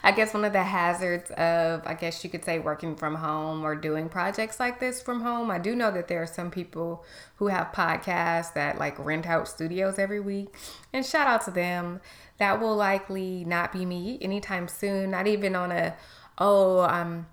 I 0.04 0.12
guess, 0.12 0.32
one 0.36 0.46
of 0.46 0.54
the 0.54 0.62
hazards 0.62 1.32
of, 1.32 1.82
I 1.88 1.96
guess 1.96 2.24
you 2.24 2.30
could 2.30 2.46
say, 2.46 2.60
working 2.60 2.96
from 2.96 3.16
home 3.16 3.66
or 3.66 3.76
doing 3.76 4.10
projects 4.10 4.60
like 4.60 4.80
this 4.80 5.02
from 5.02 5.22
home. 5.22 5.50
I 5.50 5.58
do 5.58 5.76
know 5.76 5.90
that 5.92 6.08
there 6.08 6.22
are 6.22 6.28
some 6.28 6.52
people 6.52 7.04
who 7.38 7.48
have 7.48 7.72
podcasts 7.72 8.54
that 8.54 8.78
like 8.78 9.00
rent 9.00 9.26
out 9.26 9.48
studios 9.48 9.98
every 9.98 10.20
week, 10.20 10.54
and 10.94 11.04
shout 11.04 11.26
out 11.26 11.44
to 11.46 11.52
them. 11.52 12.00
That 12.38 12.62
will 12.62 12.76
likely 12.76 13.44
not 13.44 13.74
be 13.74 13.86
me 13.88 14.20
anytime 14.22 14.68
soon. 14.68 15.10
Not 15.10 15.26
even 15.26 15.56
on 15.56 15.72
a, 15.72 15.96
oh, 16.38 16.82
I'm, 16.82 17.26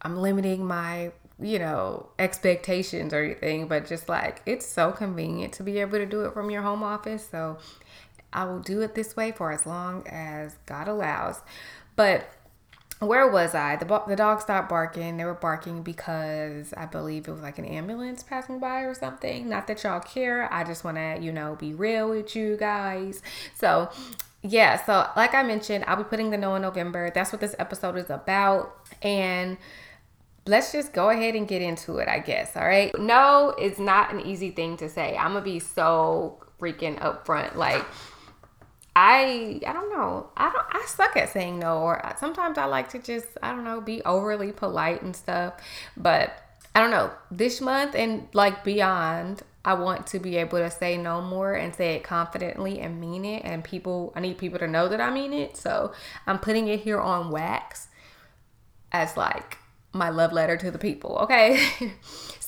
I'm 0.00 0.16
limiting 0.16 0.66
my 0.66 1.12
you 1.40 1.58
know, 1.58 2.08
expectations 2.18 3.12
or 3.12 3.22
anything, 3.24 3.66
but 3.66 3.86
just 3.86 4.08
like 4.08 4.40
it's 4.46 4.64
so 4.64 4.92
convenient 4.92 5.52
to 5.54 5.62
be 5.64 5.78
able 5.80 5.98
to 5.98 6.06
do 6.06 6.24
it 6.24 6.32
from 6.32 6.50
your 6.50 6.62
home 6.62 6.82
office. 6.84 7.26
So 7.28 7.58
I 8.32 8.44
will 8.44 8.60
do 8.60 8.80
it 8.80 8.94
this 8.94 9.16
way 9.16 9.32
for 9.32 9.52
as 9.52 9.66
long 9.66 10.06
as 10.06 10.56
God 10.66 10.88
allows. 10.88 11.40
But 11.96 12.26
where 12.98 13.28
was 13.28 13.54
I? 13.54 13.76
The, 13.76 14.02
the 14.06 14.16
dog 14.16 14.40
stopped 14.40 14.68
barking. 14.68 15.16
They 15.16 15.24
were 15.24 15.34
barking 15.34 15.82
because 15.82 16.72
I 16.76 16.86
believe 16.86 17.26
it 17.26 17.32
was 17.32 17.42
like 17.42 17.58
an 17.58 17.64
ambulance 17.64 18.22
passing 18.22 18.60
by 18.60 18.82
or 18.82 18.94
something. 18.94 19.48
Not 19.48 19.66
that 19.66 19.82
y'all 19.82 20.00
care. 20.00 20.52
I 20.52 20.64
just 20.64 20.84
want 20.84 20.96
to, 20.96 21.18
you 21.20 21.32
know, 21.32 21.56
be 21.56 21.74
real 21.74 22.10
with 22.10 22.36
you 22.36 22.56
guys. 22.56 23.20
So, 23.54 23.90
yeah. 24.42 24.84
So, 24.84 25.08
like 25.16 25.34
I 25.34 25.42
mentioned, 25.42 25.84
I'll 25.86 25.96
be 25.96 26.04
putting 26.04 26.30
the 26.30 26.38
no 26.38 26.54
in 26.54 26.62
November. 26.62 27.10
That's 27.10 27.32
what 27.32 27.40
this 27.40 27.56
episode 27.58 27.96
is 27.96 28.08
about. 28.08 28.76
And 29.02 29.58
let's 30.46 30.72
just 30.72 30.92
go 30.92 31.10
ahead 31.10 31.34
and 31.34 31.48
get 31.48 31.60
into 31.60 31.98
it, 31.98 32.08
I 32.08 32.20
guess. 32.20 32.56
All 32.56 32.66
right. 32.66 32.96
No 32.98 33.54
is 33.58 33.78
not 33.78 34.12
an 34.12 34.20
easy 34.20 34.50
thing 34.50 34.76
to 34.76 34.88
say. 34.88 35.16
I'm 35.16 35.32
going 35.32 35.44
to 35.44 35.50
be 35.50 35.58
so 35.58 36.38
freaking 36.60 37.00
upfront. 37.00 37.56
Like, 37.56 37.84
I 38.94 39.60
I 39.66 39.72
don't 39.72 39.90
know. 39.90 40.28
I 40.36 40.50
don't 40.52 40.66
I 40.70 40.84
suck 40.86 41.16
at 41.16 41.30
saying 41.30 41.58
no 41.58 41.78
or 41.78 42.14
sometimes 42.18 42.58
I 42.58 42.66
like 42.66 42.90
to 42.90 42.98
just 42.98 43.26
I 43.42 43.52
don't 43.52 43.64
know 43.64 43.80
be 43.80 44.02
overly 44.02 44.52
polite 44.52 45.02
and 45.02 45.16
stuff. 45.16 45.54
But 45.96 46.38
I 46.74 46.80
don't 46.80 46.90
know. 46.90 47.10
This 47.30 47.60
month 47.60 47.94
and 47.94 48.28
like 48.32 48.64
beyond, 48.64 49.42
I 49.64 49.74
want 49.74 50.06
to 50.08 50.18
be 50.18 50.36
able 50.36 50.58
to 50.58 50.70
say 50.70 50.96
no 50.96 51.20
more 51.20 51.54
and 51.54 51.74
say 51.74 51.94
it 51.96 52.02
confidently 52.04 52.80
and 52.80 53.00
mean 53.00 53.24
it 53.24 53.42
and 53.44 53.64
people 53.64 54.12
I 54.14 54.20
need 54.20 54.38
people 54.38 54.58
to 54.58 54.68
know 54.68 54.88
that 54.88 55.00
I 55.00 55.10
mean 55.10 55.32
it. 55.32 55.56
So, 55.56 55.92
I'm 56.26 56.38
putting 56.38 56.68
it 56.68 56.80
here 56.80 57.00
on 57.00 57.30
wax 57.30 57.88
as 58.90 59.16
like 59.16 59.58
my 59.92 60.08
love 60.08 60.32
letter 60.32 60.56
to 60.56 60.70
the 60.70 60.78
people, 60.78 61.18
okay? 61.22 61.68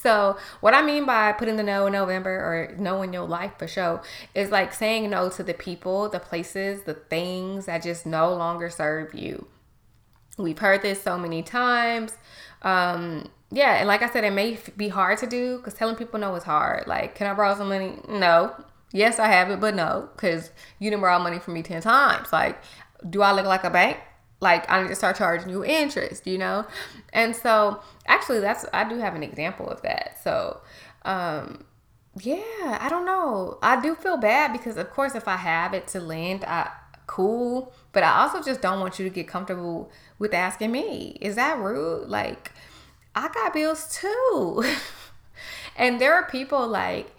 So, 0.05 0.37
what 0.61 0.75
I 0.75 0.83
mean 0.83 1.07
by 1.07 1.33
putting 1.33 1.57
the 1.57 1.63
no 1.63 1.87
in 1.87 1.95
November 1.95 2.31
or 2.31 2.77
no 2.77 3.01
in 3.01 3.15
your 3.15 3.27
life 3.27 3.53
for 3.59 3.67
sure 3.67 4.03
is 4.35 4.51
like 4.51 4.75
saying 4.75 5.09
no 5.09 5.31
to 5.31 5.43
the 5.43 5.55
people, 5.55 6.11
the 6.11 6.21
places, 6.21 6.83
the 6.83 6.93
things 6.93 7.65
that 7.65 7.83
just 7.83 8.05
no 8.05 8.35
longer 8.35 8.69
serve 8.69 9.15
you. 9.15 9.47
We've 10.37 10.59
heard 10.59 10.83
this 10.83 11.03
so 11.03 11.17
many 11.17 11.43
times. 11.43 12.13
Um, 12.61 13.31
yeah, 13.51 13.77
and 13.77 13.89
like 13.89 14.03
I 14.03 14.11
said, 14.11 14.25
it 14.25 14.35
may 14.35 14.59
be 14.77 14.89
hard 14.89 15.17
to 15.21 15.27
do 15.27 15.57
because 15.57 15.73
telling 15.73 15.97
people 15.97 16.21
no 16.21 16.35
is 16.35 16.45
hard. 16.45 16.87
Like, 16.87 17.15
can 17.15 17.27
I 17.27 17.33
borrow 17.33 17.57
some 17.57 17.71
money? 17.71 17.99
No. 18.07 18.55
Yes, 18.93 19.19
I 19.19 19.29
have 19.29 19.51
it, 19.51 19.59
but 19.59 19.75
no, 19.75 20.11
because 20.15 20.51
you 20.79 20.91
didn't 20.91 21.01
borrow 21.01 21.19
money 21.19 21.39
from 21.39 21.55
me 21.55 21.63
10 21.63 21.81
times. 21.81 22.31
Like, 22.31 22.59
do 23.09 23.23
I 23.23 23.33
look 23.33 23.47
like 23.47 23.65
a 23.65 23.71
bank? 23.71 23.97
Like 24.41 24.71
I 24.71 24.83
need 24.83 24.88
to 24.88 24.95
start 24.95 25.17
charging 25.17 25.50
you 25.50 25.64
interest, 25.64 26.26
you 26.26 26.38
know? 26.38 26.67
And 27.12 27.35
so 27.35 27.81
actually 28.07 28.41
that's 28.41 28.67
I 28.73 28.88
do 28.88 28.99
have 28.99 29.14
an 29.14 29.23
example 29.23 29.69
of 29.69 29.83
that. 29.83 30.19
So 30.23 30.61
um 31.05 31.64
yeah, 32.21 32.79
I 32.81 32.88
don't 32.88 33.05
know. 33.05 33.59
I 33.62 33.81
do 33.81 33.95
feel 33.95 34.17
bad 34.17 34.53
because 34.53 34.76
of 34.76 34.91
course 34.91 35.14
if 35.14 35.26
I 35.26 35.37
have 35.37 35.75
it 35.75 35.88
to 35.88 36.00
lend, 36.00 36.45
I 36.45 36.71
cool, 37.07 37.73
but 37.93 38.03
I 38.03 38.21
also 38.23 38.43
just 38.43 38.61
don't 38.62 38.81
want 38.81 38.99
you 38.99 39.05
to 39.05 39.11
get 39.11 39.29
comfortable 39.29 39.91
with 40.19 40.33
asking 40.33 40.73
me. 40.73 41.19
Is 41.21 41.37
that 41.37 41.59
rude? 41.59 42.09
Like 42.09 42.53
I 43.14 43.29
got 43.29 43.53
bills 43.53 43.99
too. 44.00 44.64
and 45.76 46.00
there 46.00 46.14
are 46.14 46.26
people 46.26 46.67
like 46.67 47.14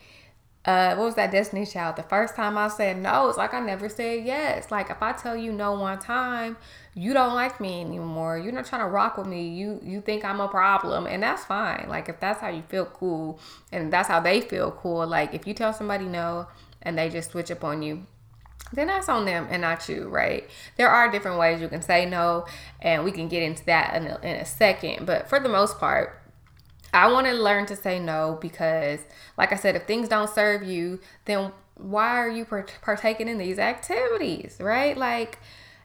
uh, 0.66 0.96
what 0.96 1.06
was 1.06 1.16
that 1.16 1.32
Destiny 1.32 1.66
Child? 1.66 1.96
The 1.96 2.04
first 2.04 2.36
time 2.36 2.58
I 2.58 2.70
said 2.70 2.98
no, 2.98 3.30
it's 3.30 3.38
like 3.38 3.54
I 3.54 3.60
never 3.60 3.88
said 3.88 4.26
yes. 4.26 4.72
Like 4.72 4.90
if 4.90 5.02
I 5.02 5.14
tell 5.14 5.38
you 5.38 5.52
no 5.52 5.74
one 5.74 6.00
time, 6.00 6.58
you 6.96 7.14
don't 7.14 7.36
like 7.36 7.60
me 7.60 7.82
anymore. 7.82 8.40
You're 8.40 8.52
not 8.52 8.66
trying 8.66 8.82
to 8.82 8.88
rock 8.88 9.18
with 9.18 9.28
me. 9.28 9.48
You 9.50 9.80
you 9.84 10.02
think 10.02 10.26
I'm 10.26 10.40
a 10.40 10.48
problem, 10.48 11.06
and 11.06 11.22
that's 11.22 11.46
fine. 11.46 11.86
Like 11.88 12.10
if 12.10 12.20
that's 12.20 12.42
how 12.42 12.50
you 12.50 12.64
feel 12.64 12.86
cool, 12.86 13.40
and 13.72 13.94
that's 13.94 14.08
how 14.08 14.20
they 14.20 14.42
feel 14.42 14.72
cool. 14.72 15.06
Like 15.06 15.36
if 15.36 15.46
you 15.46 15.54
tell 15.54 15.72
somebody 15.72 16.06
no 16.06 16.48
and 16.82 16.98
they 16.98 17.10
just 17.10 17.32
switch 17.32 17.52
up 17.52 17.64
on 17.64 17.84
you, 17.84 18.08
then 18.74 18.88
that's 18.88 19.08
on 19.08 19.26
them 19.26 19.48
and 19.52 19.62
not 19.62 19.88
you, 19.88 20.08
right? 20.08 20.50
There 20.78 20.90
are 20.90 21.12
different 21.12 21.38
ways 21.38 21.62
you 21.62 21.68
can 21.68 21.84
say 21.84 22.08
no, 22.08 22.48
and 22.82 23.04
we 23.04 23.12
can 23.12 23.28
get 23.28 23.44
into 23.44 23.64
that 23.66 23.96
in 23.96 24.08
a, 24.08 24.20
in 24.24 24.36
a 24.38 24.46
second. 24.46 25.06
But 25.06 25.30
for 25.30 25.40
the 25.40 25.50
most 25.50 25.78
part 25.78 26.22
I 26.96 27.12
want 27.12 27.28
to 27.28 27.34
learn 27.34 27.66
to 27.68 27.76
say 27.76 28.00
no 28.00 28.38
because, 28.42 29.00
like 29.38 29.52
I 29.52 29.56
said, 29.56 29.76
if 29.76 29.84
things 29.84 30.08
don't 30.08 30.30
serve 30.30 30.64
you, 30.64 31.00
then 31.26 31.52
why 31.76 32.18
are 32.18 32.30
you 32.30 32.46
partaking 32.46 33.28
in 33.28 33.38
these 33.38 33.60
activities, 33.60 34.58
right? 34.60 34.98
Like, 34.98 35.40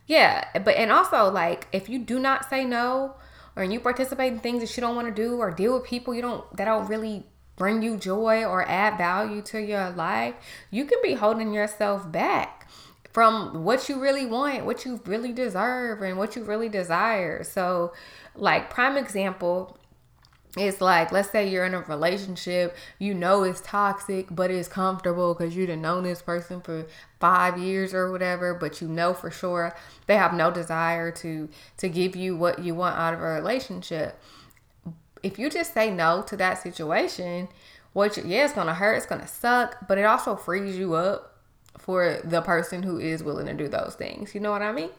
yeah, 0.07 0.45
but 0.65 0.77
and 0.77 0.91
also 0.91 1.31
like 1.31 1.69
if 1.73 1.89
you 1.89 1.99
do 1.99 2.19
not 2.19 2.49
say 2.49 2.65
no 2.65 3.15
or 3.57 3.65
you 3.65 3.81
participate 3.81 4.33
in 4.33 4.39
things 4.39 4.61
that 4.61 4.77
you 4.77 4.81
don't 4.81 4.97
want 4.97 5.09
to 5.09 5.15
do 5.15 5.37
or 5.37 5.51
deal 5.51 5.75
with 5.75 5.85
people 5.85 6.15
you 6.15 6.23
don't 6.23 6.57
that 6.57 6.65
don't 6.65 6.89
really 6.89 7.25
bring 7.57 7.83
you 7.83 7.97
joy 7.97 8.43
or 8.43 8.67
add 8.67 8.97
value 8.97 9.43
to 9.43 9.61
your 9.61 9.91
life, 9.91 10.35
you 10.71 10.87
can 10.87 10.99
be 11.03 11.13
holding 11.13 11.53
yourself 11.53 12.11
back 12.11 12.67
from 13.13 13.65
what 13.65 13.87
you 13.89 14.01
really 14.01 14.25
want, 14.25 14.65
what 14.65 14.85
you 14.85 14.99
really 15.05 15.33
deserve, 15.33 16.01
and 16.01 16.17
what 16.17 16.35
you 16.35 16.43
really 16.43 16.71
desire. 16.71 17.45
So, 17.45 17.93
like, 18.35 18.71
prime 18.71 18.97
example, 18.97 19.77
it's 20.57 20.81
like 20.81 21.13
let's 21.13 21.31
say 21.31 21.49
you're 21.49 21.65
in 21.65 21.75
a 21.75 21.81
relationship 21.83 22.77
you 22.99 23.15
know 23.15 23.45
it's 23.45 23.61
toxic 23.61 24.27
but 24.31 24.51
it's 24.51 24.69
comfortable 24.69 25.33
because 25.33 25.55
you've 25.55 25.69
known 25.79 26.03
this 26.03 26.23
person 26.23 26.61
for 26.61 26.87
five 27.21 27.57
years 27.57 27.95
or 27.95 28.11
whatever 28.11 28.53
but 28.55 28.81
you 28.81 28.89
know 28.89 29.15
for 29.15 29.31
sure 29.31 29.75
they 30.07 30.17
have 30.17 30.35
no 30.35 30.51
desire 30.51 31.13
to 31.13 31.49
to 31.77 31.89
give 31.89 32.17
you 32.17 32.37
what 32.37 32.59
you 32.59 32.75
want 32.75 32.99
out 32.99 33.15
of 33.15 33.21
a 33.21 33.25
relationship. 33.25 34.19
If 35.23 35.39
you 35.39 35.51
just 35.51 35.75
say 35.75 35.91
no 35.91 36.23
to 36.23 36.37
that 36.39 36.61
situation 36.61 37.49
what 37.93 38.17
you, 38.17 38.25
yeah 38.27 38.45
it's 38.45 38.55
gonna 38.55 38.75
hurt 38.75 38.95
it's 38.95 39.07
gonna 39.07 39.29
suck 39.29 39.77
but 39.87 39.99
it 39.99 40.05
also 40.05 40.35
frees 40.35 40.77
you 40.77 40.95
up 40.95 41.39
for 41.79 42.19
the 42.25 42.41
person 42.41 42.83
who 42.83 42.99
is 42.99 43.23
willing 43.23 43.47
to 43.47 43.55
do 43.55 43.69
those 43.69 43.95
things. 43.97 44.35
You 44.35 44.41
know 44.41 44.51
what 44.51 44.63
i 44.63 44.73
mean 44.73 44.91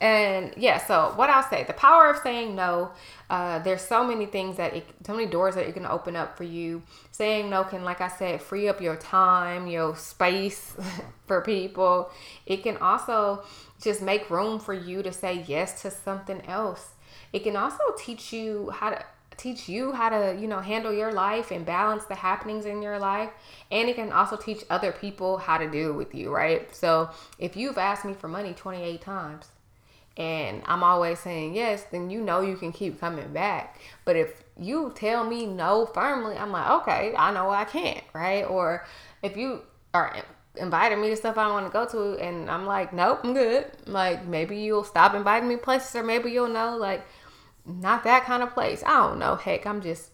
and 0.00 0.52
yeah, 0.56 0.78
so 0.78 1.12
what 1.16 1.30
I'll 1.30 1.48
say, 1.48 1.64
the 1.64 1.72
power 1.72 2.10
of 2.10 2.18
saying 2.18 2.54
no, 2.54 2.90
uh, 3.30 3.60
there's 3.60 3.82
so 3.82 4.04
many 4.04 4.26
things 4.26 4.56
that 4.56 4.74
it, 4.74 4.86
so 5.06 5.14
many 5.14 5.26
doors 5.26 5.54
that 5.54 5.66
it 5.66 5.72
can 5.72 5.86
open 5.86 6.16
up 6.16 6.36
for 6.36 6.44
you. 6.44 6.82
Saying 7.12 7.48
no 7.48 7.64
can, 7.64 7.84
like 7.84 8.00
I 8.00 8.08
said, 8.08 8.42
free 8.42 8.68
up 8.68 8.80
your 8.80 8.96
time, 8.96 9.66
your 9.66 9.96
space 9.96 10.76
for 11.26 11.40
people. 11.40 12.10
It 12.44 12.62
can 12.62 12.76
also 12.78 13.44
just 13.80 14.02
make 14.02 14.30
room 14.30 14.58
for 14.58 14.74
you 14.74 15.02
to 15.02 15.12
say 15.12 15.44
yes 15.46 15.82
to 15.82 15.90
something 15.90 16.42
else. 16.46 16.90
It 17.32 17.44
can 17.44 17.56
also 17.56 17.82
teach 17.96 18.32
you 18.32 18.70
how 18.70 18.90
to 18.90 19.04
teach 19.36 19.68
you 19.68 19.92
how 19.92 20.08
to 20.08 20.36
you 20.40 20.46
know 20.46 20.60
handle 20.60 20.92
your 20.92 21.12
life 21.12 21.50
and 21.50 21.66
balance 21.66 22.04
the 22.04 22.14
happenings 22.14 22.66
in 22.66 22.80
your 22.80 23.00
life 23.00 23.30
and 23.72 23.88
it 23.88 23.96
can 23.96 24.12
also 24.12 24.36
teach 24.36 24.62
other 24.70 24.92
people 24.92 25.38
how 25.38 25.58
to 25.58 25.68
deal 25.68 25.92
with 25.92 26.14
you 26.14 26.32
right 26.32 26.72
so 26.72 27.10
if 27.40 27.56
you've 27.56 27.76
asked 27.76 28.04
me 28.04 28.14
for 28.14 28.28
money 28.28 28.52
28 28.52 29.00
times 29.00 29.48
and 30.16 30.62
I'm 30.66 30.82
always 30.84 31.18
saying 31.18 31.54
yes, 31.54 31.84
then 31.90 32.10
you 32.10 32.20
know 32.20 32.40
you 32.40 32.56
can 32.56 32.72
keep 32.72 33.00
coming 33.00 33.32
back. 33.32 33.80
But 34.04 34.16
if 34.16 34.44
you 34.58 34.92
tell 34.94 35.24
me 35.24 35.46
no 35.46 35.86
firmly, 35.86 36.36
I'm 36.36 36.52
like, 36.52 36.70
okay, 36.82 37.14
I 37.16 37.32
know 37.32 37.50
I 37.50 37.64
can't, 37.64 38.04
right? 38.14 38.42
Or 38.42 38.86
if 39.22 39.36
you 39.36 39.62
are 39.92 40.16
inviting 40.56 41.00
me 41.00 41.10
to 41.10 41.16
stuff 41.16 41.36
I 41.36 41.48
want 41.50 41.66
to 41.66 41.72
go 41.72 41.86
to, 41.86 42.22
and 42.22 42.48
I'm 42.48 42.66
like, 42.66 42.92
nope, 42.92 43.20
I'm 43.24 43.34
good. 43.34 43.66
Like 43.86 44.24
maybe 44.26 44.58
you'll 44.58 44.84
stop 44.84 45.14
inviting 45.14 45.48
me 45.48 45.56
places, 45.56 45.96
or 45.96 46.04
maybe 46.04 46.30
you'll 46.30 46.48
know, 46.48 46.76
like, 46.76 47.04
not 47.66 48.04
that 48.04 48.24
kind 48.24 48.42
of 48.42 48.50
place. 48.52 48.82
I 48.84 49.06
don't 49.06 49.18
know. 49.18 49.36
Heck, 49.36 49.66
I'm 49.66 49.80
just 49.80 50.10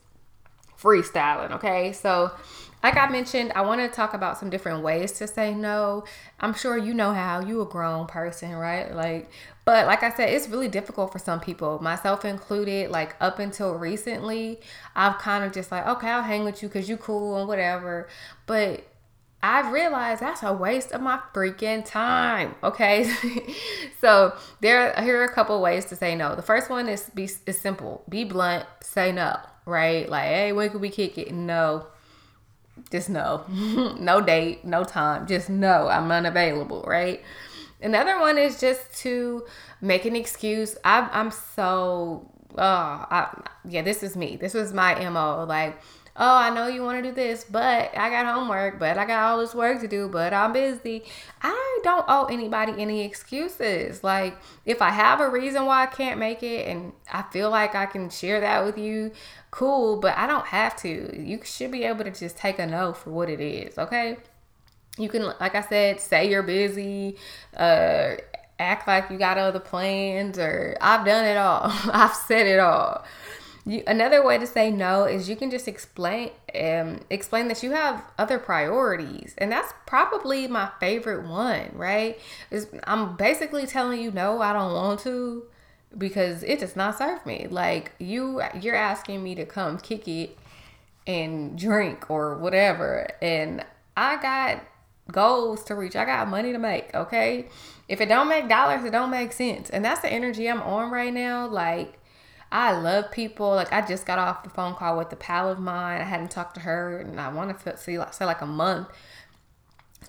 freestyling, 0.80 1.50
okay? 1.52 1.92
So 1.92 2.30
like 2.82 2.96
I 2.96 3.08
mentioned, 3.08 3.52
I 3.54 3.60
want 3.60 3.80
to 3.80 3.88
talk 3.88 4.14
about 4.14 4.38
some 4.38 4.49
different 4.49 4.82
ways 4.82 5.12
to 5.12 5.26
say 5.26 5.52
no. 5.52 6.04
I'm 6.38 6.54
sure 6.54 6.78
you 6.78 6.94
know 6.94 7.12
how 7.12 7.40
you 7.40 7.60
a 7.60 7.66
grown 7.66 8.06
person, 8.06 8.54
right? 8.54 8.94
Like, 8.94 9.30
but 9.66 9.87
like 9.87 10.02
I 10.02 10.10
said, 10.10 10.30
it's 10.30 10.49
really 10.49 10.68
difficult 10.68 11.12
for 11.12 11.18
some 11.18 11.40
people, 11.40 11.78
myself 11.82 12.25
included. 12.25 12.90
Like 12.90 13.16
up 13.20 13.38
until 13.38 13.75
recently, 13.75 14.60
I've 14.96 15.18
kind 15.18 15.44
of 15.44 15.52
just 15.52 15.70
like, 15.70 15.87
okay, 15.87 16.08
I'll 16.08 16.22
hang 16.22 16.44
with 16.44 16.62
you 16.62 16.68
because 16.68 16.88
you 16.88 16.96
cool 16.96 17.37
and 17.38 17.46
whatever. 17.46 18.08
But 18.46 18.87
I've 19.42 19.72
realized 19.72 20.22
that's 20.22 20.42
a 20.42 20.52
waste 20.52 20.92
of 20.92 21.02
my 21.02 21.20
freaking 21.34 21.84
time. 21.84 22.54
Okay, 22.64 23.12
so 24.00 24.34
there 24.60 24.94
here 25.02 25.20
are 25.20 25.25
a 25.25 25.32
couple 25.34 25.60
ways 25.60 25.84
to 25.87 25.96
say 25.96 26.14
no. 26.14 26.34
The 26.34 26.42
first 26.42 26.70
one 26.70 26.88
is 26.88 27.10
be 27.10 27.25
is 27.25 27.58
simple. 27.58 28.04
Be 28.08 28.25
blunt. 28.25 28.64
Say 28.82 29.12
no. 29.12 29.38
Right? 29.66 30.08
Like, 30.08 30.25
hey, 30.25 30.52
when 30.52 30.70
could 30.70 30.80
we 30.80 30.88
kick 30.88 31.18
it? 31.18 31.32
No 31.32 31.87
just 32.91 33.11
no. 33.11 33.45
no 33.49 34.21
date, 34.21 34.65
no 34.65 34.85
time. 34.85 35.27
Just 35.27 35.50
no, 35.50 35.89
I'm 35.89 36.11
unavailable, 36.11 36.85
right? 36.87 37.23
Another 37.83 38.19
one 38.21 38.37
is 38.37 38.61
just 38.61 38.97
to 38.99 39.47
make 39.81 40.05
an 40.05 40.17
excuse. 40.17 40.77
I'm, 40.85 41.09
I'm 41.12 41.31
so, 41.31 42.31
oh, 42.57 42.59
I, 42.59 43.29
yeah, 43.67 43.83
this 43.83 44.03
is 44.03 44.17
me. 44.17 44.37
This 44.37 44.55
was 44.55 44.73
my 44.73 45.09
MO. 45.09 45.45
Like, 45.45 45.81
oh, 46.21 46.37
I 46.37 46.50
know 46.50 46.67
you 46.67 46.83
want 46.83 47.03
to 47.03 47.09
do 47.09 47.15
this, 47.15 47.45
but 47.45 47.97
I 47.97 48.11
got 48.11 48.27
homework, 48.27 48.79
but 48.79 48.99
I 48.99 49.07
got 49.07 49.23
all 49.23 49.39
this 49.39 49.55
work 49.55 49.81
to 49.81 49.89
do, 49.89 50.07
but 50.07 50.35
I'm 50.35 50.53
busy. 50.53 51.03
I 51.41 51.81
don't 51.83 52.05
owe 52.09 52.27
anybody 52.27 52.75
any 52.77 53.03
excuses. 53.07 54.05
Like, 54.05 54.37
if 54.67 54.83
I 54.83 54.91
have 54.91 55.21
a 55.21 55.31
reason 55.31 55.65
why 55.65 55.85
I 55.85 55.87
can't 55.87 56.21
make 56.21 56.43
it 56.43 56.69
and 56.69 56.93
I 57.11 57.23
feel 57.23 57.49
like 57.49 57.75
I 57.75 57.87
can 57.87 58.11
share 58.11 58.39
that 58.41 58.67
with 58.67 58.77
you, 58.77 59.12
cool, 59.50 59.99
but 59.99 60.15
I 60.19 60.27
don't 60.27 60.47
have 60.47 60.77
to. 60.83 61.19
You 61.19 61.41
should 61.43 61.73
be 61.73 61.85
able 61.85 62.05
to 62.05 62.11
just 62.11 62.37
take 62.37 62.59
a 62.59 62.67
no 62.67 62.93
for 62.93 63.09
what 63.09 63.31
it 63.31 63.41
is, 63.41 63.79
okay? 63.79 64.19
You 64.99 65.09
can, 65.09 65.23
like 65.23 65.55
I 65.55 65.62
said, 65.62 66.00
say 66.00 66.29
you're 66.29 66.43
busy, 66.43 67.17
uh, 67.57 68.17
act 68.59 68.87
like 68.87 69.11
you 69.11 69.17
got 69.17 69.39
other 69.39 69.59
plans, 69.59 70.39
or 70.39 70.77
I've 70.83 71.07
done 71.07 71.25
it 71.25 71.39
all. 71.39 71.62
I've 71.91 72.15
said 72.15 72.47
it 72.47 72.61
all. 72.61 73.07
You, 73.67 73.83
another 73.87 74.25
way 74.25 74.38
to 74.38 74.47
say 74.47 74.71
no 74.71 75.05
is 75.05 75.29
you 75.29 75.37
can 75.37 75.50
just 75.50 75.69
explain 75.69 76.31
um, 76.55 77.00
explain 77.11 77.49
that 77.49 77.62
you 77.62 77.73
have 77.73 78.02
other 78.19 78.38
priorities, 78.38 79.35
and 79.38 79.52
that's 79.52 79.73
probably 79.87 80.49
my 80.49 80.71
favorite 80.81 81.29
one. 81.29 81.71
Right? 81.75 82.19
Is 82.50 82.69
I'm 82.85 83.17
basically 83.17 83.67
telling 83.67 84.00
you 84.00 84.11
no, 84.11 84.40
I 84.40 84.52
don't 84.52 84.73
want 84.73 85.00
to 85.00 85.45
because 85.97 86.43
it 86.43 86.61
does 86.61 86.76
not 86.76 86.99
serve 86.99 87.25
me. 87.26 87.47
Like 87.50 87.93
you 87.99 88.43
you're 88.61 88.76
asking 88.76 89.23
me 89.23 89.35
to 89.35 89.45
come 89.45 89.79
kick 89.79 90.09
it 90.09 90.38
and 91.07 91.59
drink 91.59 92.11
or 92.11 92.37
whatever 92.37 93.09
and 93.21 93.64
I 93.97 94.21
got 94.21 94.62
goals 95.11 95.64
to 95.64 95.75
reach. 95.75 95.97
I 95.97 96.05
got 96.05 96.29
money 96.29 96.52
to 96.52 96.59
make, 96.59 96.95
okay? 96.95 97.47
If 97.88 98.00
it 98.00 98.09
don't 98.09 98.29
make 98.29 98.49
dollars, 98.49 98.85
it 98.85 98.93
don't 98.93 99.11
make 99.11 99.33
sense. 99.33 99.69
And 99.71 99.85
that's 99.85 100.00
the 100.00 100.12
energy 100.12 100.49
I'm 100.49 100.62
on 100.62 100.90
right 100.90 101.12
now. 101.12 101.49
Like 101.49 101.99
I 102.52 102.73
love 102.73 103.11
people. 103.11 103.50
Like 103.50 103.73
I 103.73 103.87
just 103.87 104.07
got 104.07 104.19
off 104.19 104.42
the 104.42 104.50
phone 104.50 104.75
call 104.75 104.99
with 104.99 105.12
a 105.12 105.16
pal 105.16 105.50
of 105.50 105.59
mine. 105.59 106.00
I 106.00 106.04
hadn't 106.04 106.30
talked 106.30 106.54
to 106.54 106.61
her 106.61 106.99
and 106.99 107.21
I 107.21 107.28
want 107.33 107.59
to 107.59 107.76
see 107.76 107.99
like 107.99 108.12
say 108.12 108.25
like 108.25 108.40
a 108.40 108.47
month. 108.47 108.88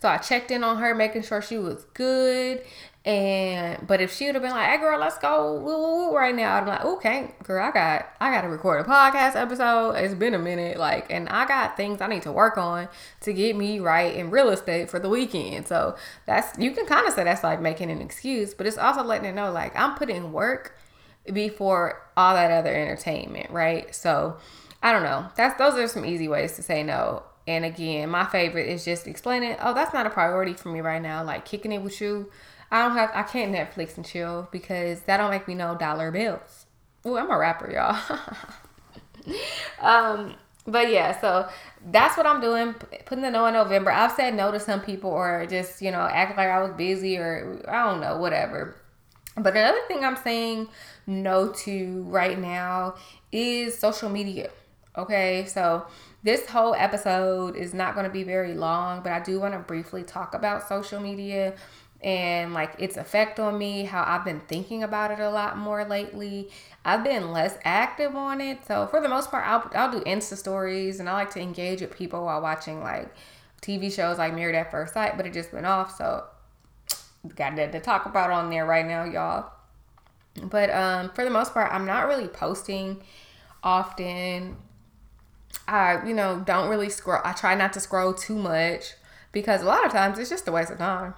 So 0.02 0.10
I 0.10 0.18
checked 0.18 0.50
in 0.50 0.64
on 0.64 0.78
her, 0.78 0.96
making 0.96 1.22
sure 1.24 1.42
she 1.42 1.58
was 1.60 1.86
good. 1.94 2.64
And 3.04 3.86
but 3.88 4.00
if 4.00 4.14
she 4.14 4.28
would 4.28 4.36
have 4.36 4.44
been 4.44 4.52
like, 4.52 4.70
"Hey, 4.70 4.78
girl, 4.78 5.00
let's 5.00 5.18
go 5.18 5.56
woo, 5.56 5.78
woo, 5.78 6.10
woo, 6.10 6.16
right 6.16 6.36
now," 6.36 6.56
I'm 6.56 6.68
like, 6.68 6.86
"Okay, 6.86 7.34
girl, 7.44 7.64
I 7.68 7.72
got 7.72 8.10
I 8.20 8.32
got 8.32 8.42
to 8.42 8.48
record 8.48 8.82
a 8.82 8.84
podcast 8.88 9.36
episode. 9.36 9.94
It's 9.94 10.14
been 10.14 10.36
a 10.36 10.40
minute, 10.40 10.78
like, 10.78 11.12
and 11.12 11.28
I 11.30 11.46
got 11.48 11.78
things 11.78 12.00
I 12.00 12.08
need 12.08 12.22
to 12.24 12.32
work 12.32 12.58
on 12.60 12.90
to 13.22 13.34
get 13.34 13.56
me 13.56 13.80
right 13.80 14.16
in 14.16 14.30
real 14.30 14.50
estate 14.50 14.90
for 14.90 15.00
the 15.00 15.10
weekend. 15.10 15.68
So 15.68 15.96
that's 16.28 16.58
you 16.60 16.72
can 16.72 16.86
kind 16.86 17.08
of 17.08 17.14
say 17.14 17.24
that's 17.24 17.44
like 17.44 17.60
making 17.60 17.90
an 17.90 18.02
excuse, 18.02 18.54
but 18.54 18.68
it's 18.68 18.78
also 18.78 19.04
letting 19.04 19.26
it 19.28 19.34
know 19.34 19.52
like 19.52 19.76
I'm 19.76 19.96
putting 19.96 20.32
work 20.32 20.78
before 21.32 22.02
all 22.18 22.34
that 22.34 22.52
other 22.52 22.74
entertainment, 22.74 23.50
right? 23.52 23.94
So 23.94 24.38
I 24.82 24.92
don't 24.92 25.04
know. 25.04 25.28
That's 25.36 25.58
those 25.58 25.76
are 25.76 25.88
some 25.88 26.06
easy 26.06 26.28
ways 26.28 26.56
to 26.56 26.64
say 26.64 26.84
no. 26.84 27.24
And 27.48 27.66
again, 27.66 28.10
my 28.10 28.26
favorite 28.26 28.68
is 28.68 28.86
just 28.86 29.08
explaining, 29.08 29.56
oh, 29.62 29.74
that's 29.74 29.94
not 29.94 30.06
a 30.06 30.10
priority 30.10 30.54
for 30.54 30.70
me 30.70 30.82
right 30.82 31.02
now. 31.02 31.24
Like 31.24 31.46
kicking 31.46 31.72
it 31.72 31.82
with 31.82 32.00
you 32.00 32.32
I 32.72 32.88
don't 32.88 32.96
have 32.96 33.12
I 33.14 33.24
can't 33.24 33.54
Netflix 33.54 33.98
and 33.98 34.06
chill 34.06 34.48
because 34.52 35.02
that 35.02 35.18
don't 35.18 35.30
make 35.30 35.48
me 35.48 35.56
no 35.56 35.76
dollar 35.76 36.10
bills. 36.10 36.66
Oh, 37.04 37.18
I'm 37.18 37.30
a 37.30 37.38
rapper, 37.38 37.70
y'all. 37.70 38.20
um, 39.82 40.36
but 40.66 40.90
yeah, 40.90 41.20
so 41.20 41.50
that's 41.92 42.16
what 42.16 42.26
I'm 42.26 42.40
doing. 42.40 42.74
Putting 43.06 43.24
the 43.24 43.32
no 43.32 43.46
in 43.48 43.56
November. 43.56 43.92
I've 43.92 44.14
said 44.14 44.36
no 44.36 44.52
to 44.52 44.60
some 44.60 44.82
people 44.82 45.10
or 45.10 45.46
just, 45.48 45.82
you 45.82 45.92
know, 45.92 46.00
act 46.00 46.38
like 46.38 46.48
I 46.48 46.62
was 46.62 46.72
busy 46.78 47.18
or 47.18 47.62
I 47.68 47.84
don't 47.90 48.00
know, 48.00 48.18
whatever. 48.18 48.76
But 49.36 49.56
another 49.56 49.82
thing 49.88 50.04
I'm 50.04 50.18
saying 50.18 50.68
no 51.08 51.50
to 51.50 52.04
right 52.04 52.38
now 52.38 52.96
is 53.32 53.78
social 53.78 54.10
media. 54.10 54.50
Okay, 54.98 55.46
so 55.46 55.86
this 56.22 56.48
whole 56.48 56.76
episode 56.76 57.56
is 57.56 57.74
not 57.74 57.94
going 57.94 58.06
to 58.06 58.12
be 58.12 58.24
very 58.24 58.54
long, 58.54 59.02
but 59.02 59.14
I 59.14 59.22
do 59.22 59.40
want 59.40 59.54
to 59.54 59.60
briefly 59.60 60.04
talk 60.04 60.34
about 60.34 60.68
social 60.68 61.00
media 61.00 61.56
and 62.04 62.54
like 62.54 62.74
its 62.80 62.98
effect 62.98 63.40
on 63.40 63.58
me, 63.58 63.84
how 63.84 64.04
I've 64.06 64.26
been 64.26 64.42
thinking 64.42 64.84
about 64.84 65.12
it 65.12 65.20
a 65.20 65.30
lot 65.30 65.58
more 65.58 65.86
lately. 65.86 66.50
I've 66.84 67.04
been 67.04 67.32
less 67.32 67.58
active 67.64 68.16
on 68.16 68.42
it. 68.42 68.66
So 68.66 68.88
for 68.88 69.02
the 69.02 69.08
most 69.08 69.32
part, 69.32 69.48
I'll, 69.48 69.70
I'll 69.76 69.92
do 69.92 70.02
Insta 70.02 70.36
stories 70.36 71.00
and 71.00 71.08
I 71.08 71.14
like 71.14 71.32
to 71.32 71.40
engage 71.40 71.82
with 71.82 71.96
people 71.96 72.26
while 72.26 72.42
watching 72.42 72.82
like 72.82 73.14
TV 73.62 73.94
shows 73.94 74.18
like 74.18 74.34
Married 74.34 74.56
at 74.56 74.72
First 74.72 74.94
Sight, 74.94 75.16
but 75.16 75.26
it 75.26 75.34
just 75.34 75.54
went 75.54 75.68
off. 75.68 75.96
So 75.96 76.26
got 77.36 77.56
to 77.56 77.80
talk 77.80 78.06
about 78.06 78.32
on 78.32 78.50
there 78.50 78.66
right 78.66 78.86
now, 78.86 79.04
y'all. 79.04 79.52
But 80.42 80.70
um, 80.70 81.12
for 81.12 81.24
the 81.24 81.30
most 81.30 81.54
part, 81.54 81.72
I'm 81.74 81.86
not 81.86 82.08
really 82.08 82.28
posting 82.28 83.02
often. 83.64 84.58
I, 85.68 86.06
you 86.06 86.14
know, 86.14 86.42
don't 86.46 86.70
really 86.70 86.90
scroll. 86.90 87.22
I 87.24 87.34
try 87.34 87.56
not 87.56 87.74
to 87.74 87.80
scroll 87.80 88.14
too 88.14 88.36
much 88.36 88.94
because 89.32 89.62
a 89.62 89.66
lot 89.66 89.86
of 89.86 89.92
times 89.92 90.18
it's 90.18 90.30
just 90.30 90.48
a 90.48 90.52
waste 90.52 90.72
of 90.72 90.78
time 90.78 91.14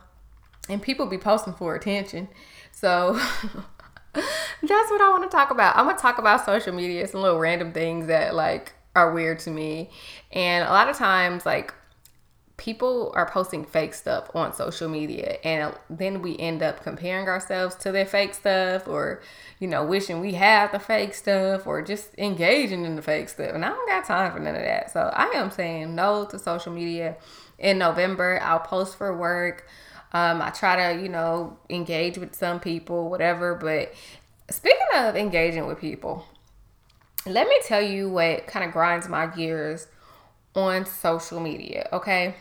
and 0.70 0.82
people 0.82 1.06
be 1.06 1.18
posting 1.18 1.54
for 1.54 1.76
attention. 1.76 2.28
So 2.72 3.14
that's 4.14 4.92
what 4.92 5.02
I 5.02 5.10
want 5.10 5.30
to 5.30 5.36
talk 5.36 5.52
about. 5.52 5.76
I'm 5.76 5.86
gonna 5.86 5.98
talk 5.98 6.18
about 6.18 6.46
social 6.46 6.74
media, 6.74 7.08
some 7.08 7.22
little 7.22 7.40
random 7.40 7.72
things 7.72 8.08
that 8.08 8.36
like 8.36 8.74
are 8.96 9.12
weird 9.14 9.40
to 9.40 9.50
me, 9.50 9.90
and 10.32 10.68
a 10.68 10.72
lot 10.72 10.90
of 10.90 10.98
times 10.98 11.46
like 11.46 11.74
people 12.58 13.12
are 13.16 13.30
posting 13.30 13.66
fake 13.66 13.94
stuff 13.94 14.30
on 14.36 14.54
social 14.54 14.88
media 14.88 15.38
and 15.44 15.74
then 15.90 16.22
we 16.22 16.38
end 16.38 16.62
up 16.62 16.84
comparing 16.84 17.28
ourselves 17.28 17.76
to 17.76 17.92
their 17.92 18.06
fake 18.06 18.34
stuff 18.34 18.88
or 18.88 19.22
you 19.60 19.68
know 19.68 19.84
wishing 19.84 20.22
we 20.22 20.34
had 20.34 20.72
the 20.72 20.78
fake 20.78 21.16
stuff 21.16 21.66
or 21.66 21.82
just 21.82 22.14
engaging 22.18 22.86
in 22.86 22.96
the 22.96 23.02
fake 23.02 23.28
stuff. 23.28 23.52
And 23.54 23.66
i 23.66 23.70
don't 23.70 23.90
got 23.90 24.06
time 24.06 24.32
for 24.32 24.40
none 24.40 24.56
of 24.56 24.62
that. 24.62 24.92
So 24.92 25.12
i 25.16 25.26
am 25.36 25.50
saying 25.50 25.96
no 25.96 26.26
to 26.26 26.38
social 26.38 26.72
media 26.72 27.18
in 27.58 27.78
november. 27.78 28.40
I'll 28.42 28.60
post 28.60 28.98
for 28.98 29.16
work. 29.18 29.68
Um, 30.14 30.44
I 30.44 30.52
try 30.52 30.94
to, 30.94 31.02
you 31.02 31.10
know, 31.10 31.58
engage 31.72 32.20
with 32.20 32.36
some 32.36 32.60
people, 32.60 33.10
whatever. 33.10 33.56
But 33.56 33.94
speaking 34.52 34.86
of 34.96 35.16
engaging 35.16 35.66
with 35.66 35.80
people, 35.80 36.28
let 37.26 37.48
me 37.48 37.58
tell 37.66 37.82
you 37.82 38.10
what 38.10 38.46
kind 38.46 38.64
of 38.64 38.72
grinds 38.72 39.10
my 39.10 39.26
gears 39.26 39.88
on 40.56 40.86
social 40.86 41.40
media. 41.40 41.90
Okay, 41.92 42.36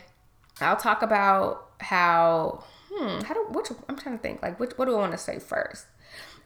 I'll 0.61 0.77
talk 0.77 1.03
about 1.03 1.71
how. 1.81 2.65
Hmm, 2.95 3.21
how 3.23 3.33
do 3.33 3.47
which 3.51 3.69
I'm 3.89 3.97
trying 3.97 4.19
to 4.19 4.23
think 4.23 4.43
like 4.43 4.61
which 4.61 4.73
what 4.77 4.85
do 4.85 4.95
I 4.95 4.99
want 4.99 5.13
to 5.13 5.19
say 5.19 5.39
first? 5.39 5.87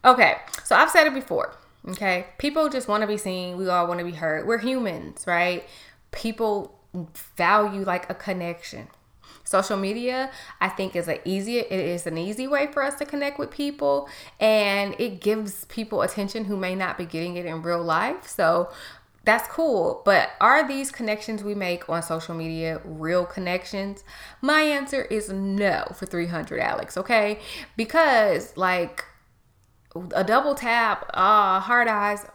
Okay, 0.05 0.37
so 0.63 0.75
I've 0.75 0.89
said 0.89 1.07
it 1.07 1.13
before. 1.13 1.53
Okay, 1.89 2.27
people 2.37 2.69
just 2.69 2.87
want 2.87 3.01
to 3.01 3.07
be 3.07 3.17
seen. 3.17 3.57
We 3.57 3.67
all 3.69 3.87
want 3.87 3.99
to 3.99 4.05
be 4.05 4.11
heard. 4.11 4.47
We're 4.47 4.57
humans, 4.57 5.25
right? 5.27 5.65
People 6.11 6.79
value 7.35 7.83
like 7.83 8.09
a 8.09 8.13
connection. 8.13 8.87
Social 9.43 9.77
media, 9.77 10.29
I 10.59 10.67
think, 10.67 10.95
is 10.95 11.07
a 11.07 11.25
easy 11.27 11.59
it 11.59 11.71
is 11.71 12.05
an 12.05 12.17
easy 12.17 12.47
way 12.47 12.67
for 12.67 12.83
us 12.83 12.95
to 12.95 13.05
connect 13.05 13.39
with 13.39 13.51
people, 13.51 14.09
and 14.39 14.95
it 14.99 15.21
gives 15.21 15.65
people 15.65 16.01
attention 16.01 16.45
who 16.45 16.57
may 16.57 16.75
not 16.75 16.97
be 16.97 17.05
getting 17.05 17.37
it 17.37 17.45
in 17.45 17.61
real 17.61 17.83
life. 17.83 18.27
So 18.27 18.69
that's 19.27 19.47
cool. 19.49 20.01
But 20.05 20.29
are 20.39 20.65
these 20.65 20.89
connections 20.89 21.43
we 21.43 21.53
make 21.53 21.89
on 21.89 22.01
social 22.01 22.33
media 22.33 22.79
real 22.85 23.25
connections? 23.25 24.05
My 24.41 24.61
answer 24.61 25.01
is 25.03 25.29
no 25.29 25.91
for 25.93 26.05
300 26.05 26.61
Alex, 26.61 26.95
okay? 26.95 27.39
Because 27.75 28.55
like 28.55 29.03
a 30.15 30.23
double 30.23 30.55
tap, 30.55 31.11
uh, 31.13 31.59
hard 31.59 31.89
eyes, 31.89 32.25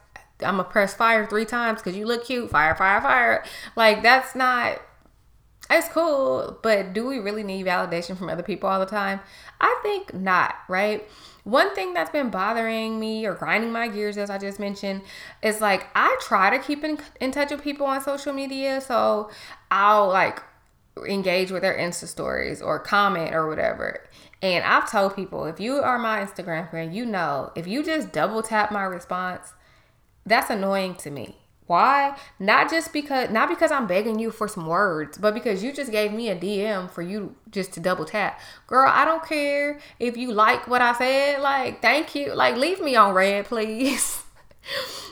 I'm 0.40 0.56
gonna 0.56 0.64
press 0.64 0.92
fire 0.92 1.26
three 1.26 1.46
times 1.46 1.80
because 1.80 1.96
you 1.96 2.04
look 2.04 2.26
cute, 2.26 2.50
fire, 2.50 2.74
fire, 2.74 3.00
fire. 3.00 3.42
Like 3.74 4.02
that's 4.02 4.34
not 4.34 4.78
it's 5.70 5.88
cool, 5.88 6.58
but 6.62 6.92
do 6.92 7.06
we 7.06 7.20
really 7.20 7.42
need 7.42 7.64
validation 7.64 8.18
from 8.18 8.28
other 8.28 8.42
people 8.42 8.68
all 8.68 8.80
the 8.80 8.84
time? 8.84 9.20
I 9.58 9.80
think 9.82 10.12
not, 10.12 10.56
right? 10.68 11.08
One 11.44 11.74
thing 11.74 11.92
that's 11.92 12.10
been 12.10 12.30
bothering 12.30 13.00
me 13.00 13.26
or 13.26 13.34
grinding 13.34 13.72
my 13.72 13.88
gears, 13.88 14.16
as 14.16 14.30
I 14.30 14.38
just 14.38 14.60
mentioned, 14.60 15.02
is 15.42 15.60
like 15.60 15.88
I 15.94 16.16
try 16.20 16.56
to 16.56 16.62
keep 16.62 16.84
in, 16.84 16.98
in 17.20 17.32
touch 17.32 17.50
with 17.50 17.62
people 17.62 17.86
on 17.86 18.00
social 18.00 18.32
media. 18.32 18.80
So 18.80 19.30
I'll 19.70 20.08
like 20.08 20.40
engage 21.08 21.50
with 21.50 21.62
their 21.62 21.76
Insta 21.76 22.06
stories 22.06 22.62
or 22.62 22.78
comment 22.78 23.34
or 23.34 23.48
whatever. 23.48 24.04
And 24.40 24.64
I've 24.64 24.90
told 24.90 25.16
people 25.16 25.46
if 25.46 25.58
you 25.58 25.76
are 25.76 25.98
my 25.98 26.24
Instagram 26.24 26.70
friend, 26.70 26.94
you 26.94 27.04
know, 27.04 27.50
if 27.56 27.66
you 27.66 27.82
just 27.82 28.12
double 28.12 28.42
tap 28.42 28.70
my 28.70 28.82
response, 28.82 29.52
that's 30.24 30.50
annoying 30.50 30.94
to 30.96 31.10
me. 31.10 31.41
Why? 31.72 32.18
Not 32.38 32.68
just 32.68 32.92
because 32.92 33.30
not 33.30 33.48
because 33.48 33.72
I'm 33.72 33.86
begging 33.86 34.18
you 34.18 34.30
for 34.30 34.46
some 34.46 34.66
words, 34.66 35.16
but 35.16 35.32
because 35.32 35.64
you 35.64 35.72
just 35.72 35.90
gave 35.90 36.12
me 36.12 36.28
a 36.28 36.36
DM 36.36 36.90
for 36.90 37.00
you 37.00 37.34
just 37.50 37.72
to 37.72 37.80
double 37.80 38.04
tap. 38.04 38.38
Girl, 38.66 38.86
I 38.92 39.06
don't 39.06 39.24
care 39.24 39.80
if 39.98 40.18
you 40.18 40.32
like 40.32 40.68
what 40.68 40.82
I 40.82 40.92
said. 40.92 41.40
Like, 41.40 41.80
thank 41.80 42.14
you. 42.14 42.34
Like, 42.34 42.58
leave 42.58 42.82
me 42.82 42.94
on 42.94 43.14
read, 43.14 43.46
please. 43.52 44.22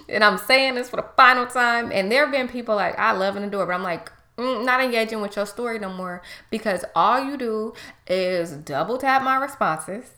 and 0.07 0.23
I'm 0.23 0.37
saying 0.37 0.75
this 0.75 0.90
for 0.90 0.96
the 0.96 1.07
final 1.16 1.46
time. 1.46 1.90
And 1.92 2.12
there 2.12 2.27
have 2.27 2.31
been 2.31 2.46
people 2.46 2.77
like 2.77 2.99
I 2.99 3.12
love 3.12 3.37
and 3.37 3.46
adore, 3.46 3.64
but 3.64 3.73
I'm 3.73 3.83
like, 3.83 4.12
mm, 4.37 4.62
not 4.62 4.83
engaging 4.83 5.23
with 5.23 5.37
your 5.37 5.46
story 5.46 5.79
no 5.79 5.90
more 5.90 6.20
because 6.51 6.85
all 6.94 7.25
you 7.25 7.38
do 7.38 7.73
is 8.07 8.53
double 8.53 8.99
tap 8.99 9.23
my 9.23 9.37
responses. 9.37 10.11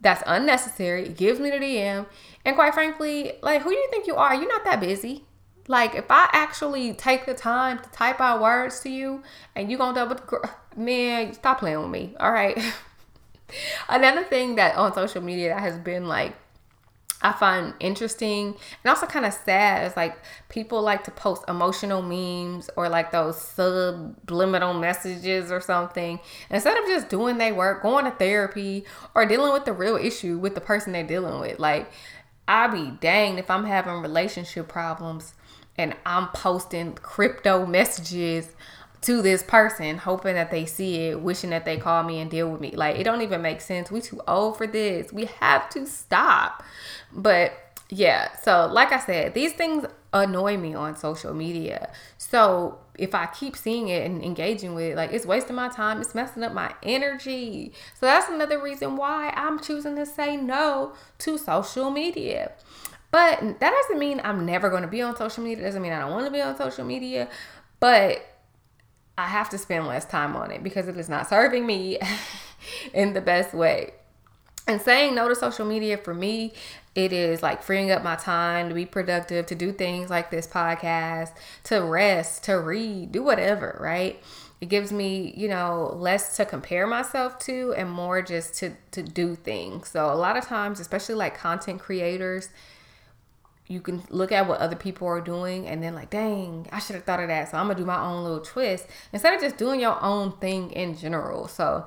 That's 0.00 0.22
unnecessary. 0.28 1.06
It 1.06 1.16
gives 1.16 1.40
me 1.40 1.50
the 1.50 1.56
DM. 1.56 2.06
And 2.44 2.54
quite 2.54 2.72
frankly, 2.72 3.32
like, 3.42 3.62
who 3.62 3.70
do 3.70 3.76
you 3.76 3.88
think 3.90 4.06
you 4.06 4.14
are? 4.14 4.32
You're 4.32 4.46
not 4.46 4.64
that 4.64 4.78
busy. 4.78 5.24
Like 5.68 5.94
if 5.94 6.06
I 6.10 6.28
actually 6.32 6.94
take 6.94 7.26
the 7.26 7.34
time 7.34 7.78
to 7.78 7.88
type 7.90 8.20
out 8.20 8.40
words 8.40 8.80
to 8.80 8.88
you 8.88 9.22
and 9.54 9.70
you 9.70 9.76
gonna 9.76 9.94
double 9.94 10.16
man, 10.76 11.34
stop 11.34 11.60
playing 11.60 11.80
with 11.80 11.90
me. 11.90 12.14
All 12.18 12.32
right. 12.32 12.58
Another 13.88 14.24
thing 14.24 14.56
that 14.56 14.76
on 14.76 14.94
social 14.94 15.22
media 15.22 15.50
that 15.50 15.60
has 15.60 15.78
been 15.78 16.08
like 16.08 16.34
I 17.20 17.32
find 17.32 17.74
interesting 17.80 18.54
and 18.84 18.88
also 18.88 19.06
kind 19.06 19.26
of 19.26 19.32
sad 19.32 19.90
is 19.90 19.96
like 19.96 20.16
people 20.48 20.80
like 20.82 21.02
to 21.04 21.10
post 21.10 21.42
emotional 21.48 22.00
memes 22.00 22.70
or 22.76 22.88
like 22.88 23.10
those 23.10 23.40
subliminal 23.40 24.72
messages 24.72 25.50
or 25.50 25.60
something 25.60 26.20
instead 26.48 26.78
of 26.78 26.86
just 26.86 27.08
doing 27.08 27.38
their 27.38 27.54
work, 27.54 27.82
going 27.82 28.04
to 28.04 28.12
therapy 28.12 28.84
or 29.16 29.26
dealing 29.26 29.52
with 29.52 29.64
the 29.64 29.72
real 29.72 29.96
issue 29.96 30.38
with 30.38 30.54
the 30.54 30.60
person 30.60 30.92
they're 30.92 31.04
dealing 31.04 31.40
with. 31.40 31.58
Like 31.58 31.90
I 32.46 32.68
be 32.68 32.92
danged 33.00 33.40
if 33.40 33.50
I'm 33.50 33.64
having 33.64 34.00
relationship 34.00 34.68
problems 34.68 35.34
and 35.78 35.96
I'm 36.04 36.28
posting 36.28 36.94
crypto 36.94 37.64
messages 37.64 38.48
to 39.00 39.22
this 39.22 39.42
person 39.44 39.96
hoping 39.96 40.34
that 40.34 40.50
they 40.50 40.66
see 40.66 41.06
it 41.06 41.20
wishing 41.20 41.50
that 41.50 41.64
they 41.64 41.76
call 41.76 42.02
me 42.02 42.18
and 42.18 42.28
deal 42.28 42.50
with 42.50 42.60
me 42.60 42.72
like 42.72 42.96
it 42.96 43.04
don't 43.04 43.22
even 43.22 43.40
make 43.40 43.60
sense 43.60 43.92
we 43.92 44.00
too 44.00 44.20
old 44.26 44.58
for 44.58 44.66
this 44.66 45.12
we 45.12 45.26
have 45.26 45.70
to 45.70 45.86
stop 45.86 46.64
but 47.12 47.52
yeah 47.90 48.28
so 48.42 48.68
like 48.72 48.90
i 48.90 48.98
said 48.98 49.34
these 49.34 49.52
things 49.52 49.86
annoy 50.12 50.56
me 50.56 50.74
on 50.74 50.96
social 50.96 51.34
media. 51.34 51.90
So 52.16 52.78
if 52.94 53.14
I 53.14 53.26
keep 53.26 53.56
seeing 53.56 53.88
it 53.88 54.04
and 54.06 54.22
engaging 54.22 54.74
with 54.74 54.92
it, 54.92 54.96
like 54.96 55.12
it's 55.12 55.26
wasting 55.26 55.56
my 55.56 55.68
time, 55.68 56.00
it's 56.00 56.14
messing 56.14 56.42
up 56.42 56.52
my 56.52 56.74
energy. 56.82 57.72
So 57.98 58.06
that's 58.06 58.28
another 58.28 58.60
reason 58.62 58.96
why 58.96 59.32
I'm 59.36 59.60
choosing 59.60 59.96
to 59.96 60.06
say 60.06 60.36
no 60.36 60.94
to 61.18 61.38
social 61.38 61.90
media. 61.90 62.52
But 63.10 63.40
that 63.40 63.70
doesn't 63.70 63.98
mean 63.98 64.20
I'm 64.22 64.44
never 64.44 64.68
going 64.68 64.82
to 64.82 64.88
be 64.88 65.00
on 65.00 65.16
social 65.16 65.42
media. 65.42 65.64
It 65.64 65.66
doesn't 65.66 65.82
mean 65.82 65.92
I 65.92 66.00
don't 66.00 66.10
want 66.10 66.26
to 66.26 66.32
be 66.32 66.42
on 66.42 66.56
social 66.56 66.84
media. 66.84 67.28
But 67.80 68.26
I 69.16 69.26
have 69.26 69.50
to 69.50 69.58
spend 69.58 69.86
less 69.86 70.04
time 70.04 70.36
on 70.36 70.50
it 70.50 70.62
because 70.62 70.88
it 70.88 70.96
is 70.96 71.08
not 71.08 71.28
serving 71.28 71.66
me 71.66 71.98
in 72.94 73.14
the 73.14 73.20
best 73.20 73.54
way. 73.54 73.94
And 74.66 74.82
saying 74.82 75.14
no 75.14 75.28
to 75.28 75.34
social 75.34 75.64
media 75.64 75.96
for 75.96 76.12
me, 76.12 76.52
it 76.94 77.12
is 77.12 77.42
like 77.42 77.62
freeing 77.62 77.90
up 77.90 78.04
my 78.04 78.16
time 78.16 78.68
to 78.68 78.74
be 78.74 78.84
productive, 78.84 79.46
to 79.46 79.54
do 79.54 79.72
things 79.72 80.10
like 80.10 80.30
this 80.30 80.46
podcast, 80.46 81.30
to 81.64 81.80
rest, 81.80 82.44
to 82.44 82.60
read, 82.60 83.10
do 83.10 83.22
whatever, 83.22 83.78
right? 83.80 84.22
It 84.60 84.68
gives 84.68 84.92
me, 84.92 85.32
you 85.36 85.48
know, 85.48 85.94
less 85.96 86.36
to 86.36 86.44
compare 86.44 86.86
myself 86.86 87.38
to 87.40 87.72
and 87.76 87.90
more 87.90 88.20
just 88.20 88.54
to 88.56 88.72
to 88.90 89.02
do 89.02 89.36
things. 89.36 89.88
So 89.88 90.12
a 90.12 90.16
lot 90.16 90.36
of 90.36 90.44
times, 90.44 90.80
especially 90.80 91.14
like 91.14 91.38
content 91.38 91.80
creators, 91.80 92.50
you 93.68 93.80
can 93.80 94.02
look 94.08 94.32
at 94.32 94.48
what 94.48 94.58
other 94.58 94.76
people 94.76 95.06
are 95.06 95.20
doing 95.20 95.66
and 95.66 95.82
then 95.82 95.94
like 95.94 96.10
dang 96.10 96.66
i 96.72 96.78
should 96.78 96.96
have 96.96 97.04
thought 97.04 97.20
of 97.20 97.28
that. 97.28 97.50
So 97.50 97.58
i'm 97.58 97.66
gonna 97.66 97.78
do 97.78 97.84
my 97.84 98.00
own 98.00 98.24
little 98.24 98.40
twist 98.40 98.86
instead 99.12 99.34
of 99.34 99.40
just 99.40 99.56
doing 99.56 99.80
your 99.80 100.02
own 100.02 100.32
thing 100.38 100.70
in 100.72 100.96
general. 100.96 101.48
So 101.48 101.86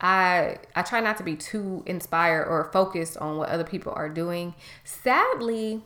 i 0.00 0.58
i 0.74 0.82
try 0.82 1.00
not 1.00 1.16
to 1.18 1.22
be 1.22 1.36
too 1.36 1.82
inspired 1.86 2.46
or 2.46 2.70
focused 2.72 3.16
on 3.18 3.36
what 3.36 3.48
other 3.48 3.64
people 3.64 3.92
are 3.94 4.08
doing. 4.08 4.54
Sadly 4.84 5.82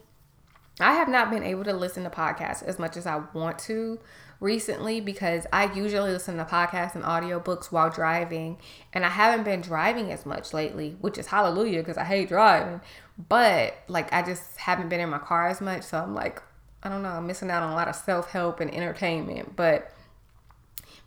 i 0.81 0.95
have 0.95 1.09
not 1.09 1.31
been 1.31 1.45
able 1.45 1.63
to 1.63 1.73
listen 1.73 2.03
to 2.03 2.11
podcasts 2.11 2.63
as 2.63 2.81
much 2.81 2.97
as 2.97 3.07
i 3.07 3.23
want 3.33 3.59
to 3.61 3.99
recently 4.41 5.01
because 5.01 5.47
I 5.53 5.73
usually 5.73 6.13
listen 6.13 6.37
to 6.37 6.45
podcasts 6.45 6.95
and 6.95 7.05
audiobooks 7.05 7.73
while 7.73 7.91
driving, 7.91 8.59
and 8.93 9.05
I 9.05 9.09
haven't 9.09 9.45
been 9.45 9.61
driving 9.61 10.13
as 10.13 10.27
much 10.27 10.53
lately, 10.53 10.97
which 11.01 11.19
is 11.19 11.29
hallelujah 11.29 11.81
because 11.81 11.97
I 11.97 12.05
hate 12.05 12.29
driving. 12.29 12.81
But 13.17 13.75
like, 13.89 14.13
I 14.13 14.23
just 14.23 14.57
haven't 14.57 14.89
been 14.89 15.01
in 15.01 15.09
my 15.09 15.19
car 15.19 15.49
as 15.49 15.61
much, 15.61 15.85
so 15.85 15.99
I'm 15.99 16.15
like, 16.15 16.43
I 16.83 16.89
don't 16.89 17.03
know, 17.03 17.11
I'm 17.11 17.27
missing 17.27 17.51
out 17.51 17.63
on 17.63 17.73
a 17.73 17.75
lot 17.75 17.89
of 17.89 17.95
self 17.95 18.31
help 18.31 18.61
and 18.61 18.73
entertainment. 18.73 19.57
But, 19.57 19.93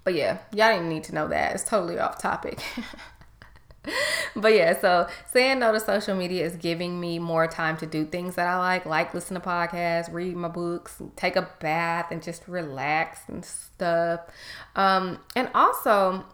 but 0.03 0.13
yeah, 0.13 0.39
y'all 0.53 0.71
didn't 0.71 0.89
need 0.89 1.03
to 1.05 1.15
know 1.15 1.27
that. 1.27 1.53
It's 1.53 1.63
totally 1.63 1.99
off 1.99 2.21
topic. 2.21 2.59
but 4.35 4.53
yeah, 4.53 4.79
so 4.79 5.07
saying 5.31 5.59
no 5.59 5.71
to 5.71 5.79
social 5.79 6.15
media 6.15 6.45
is 6.45 6.55
giving 6.55 6.99
me 6.99 7.19
more 7.19 7.47
time 7.47 7.77
to 7.77 7.85
do 7.85 8.05
things 8.05 8.35
that 8.35 8.47
I 8.47 8.57
like, 8.57 8.85
like 8.85 9.13
listen 9.13 9.35
to 9.35 9.39
podcasts, 9.39 10.11
read 10.11 10.35
my 10.35 10.47
books, 10.47 11.01
take 11.15 11.35
a 11.35 11.49
bath, 11.59 12.07
and 12.11 12.23
just 12.23 12.47
relax 12.47 13.21
and 13.27 13.43
stuff. 13.43 14.21
Um, 14.75 15.19
and 15.35 15.49
also, 15.53 16.25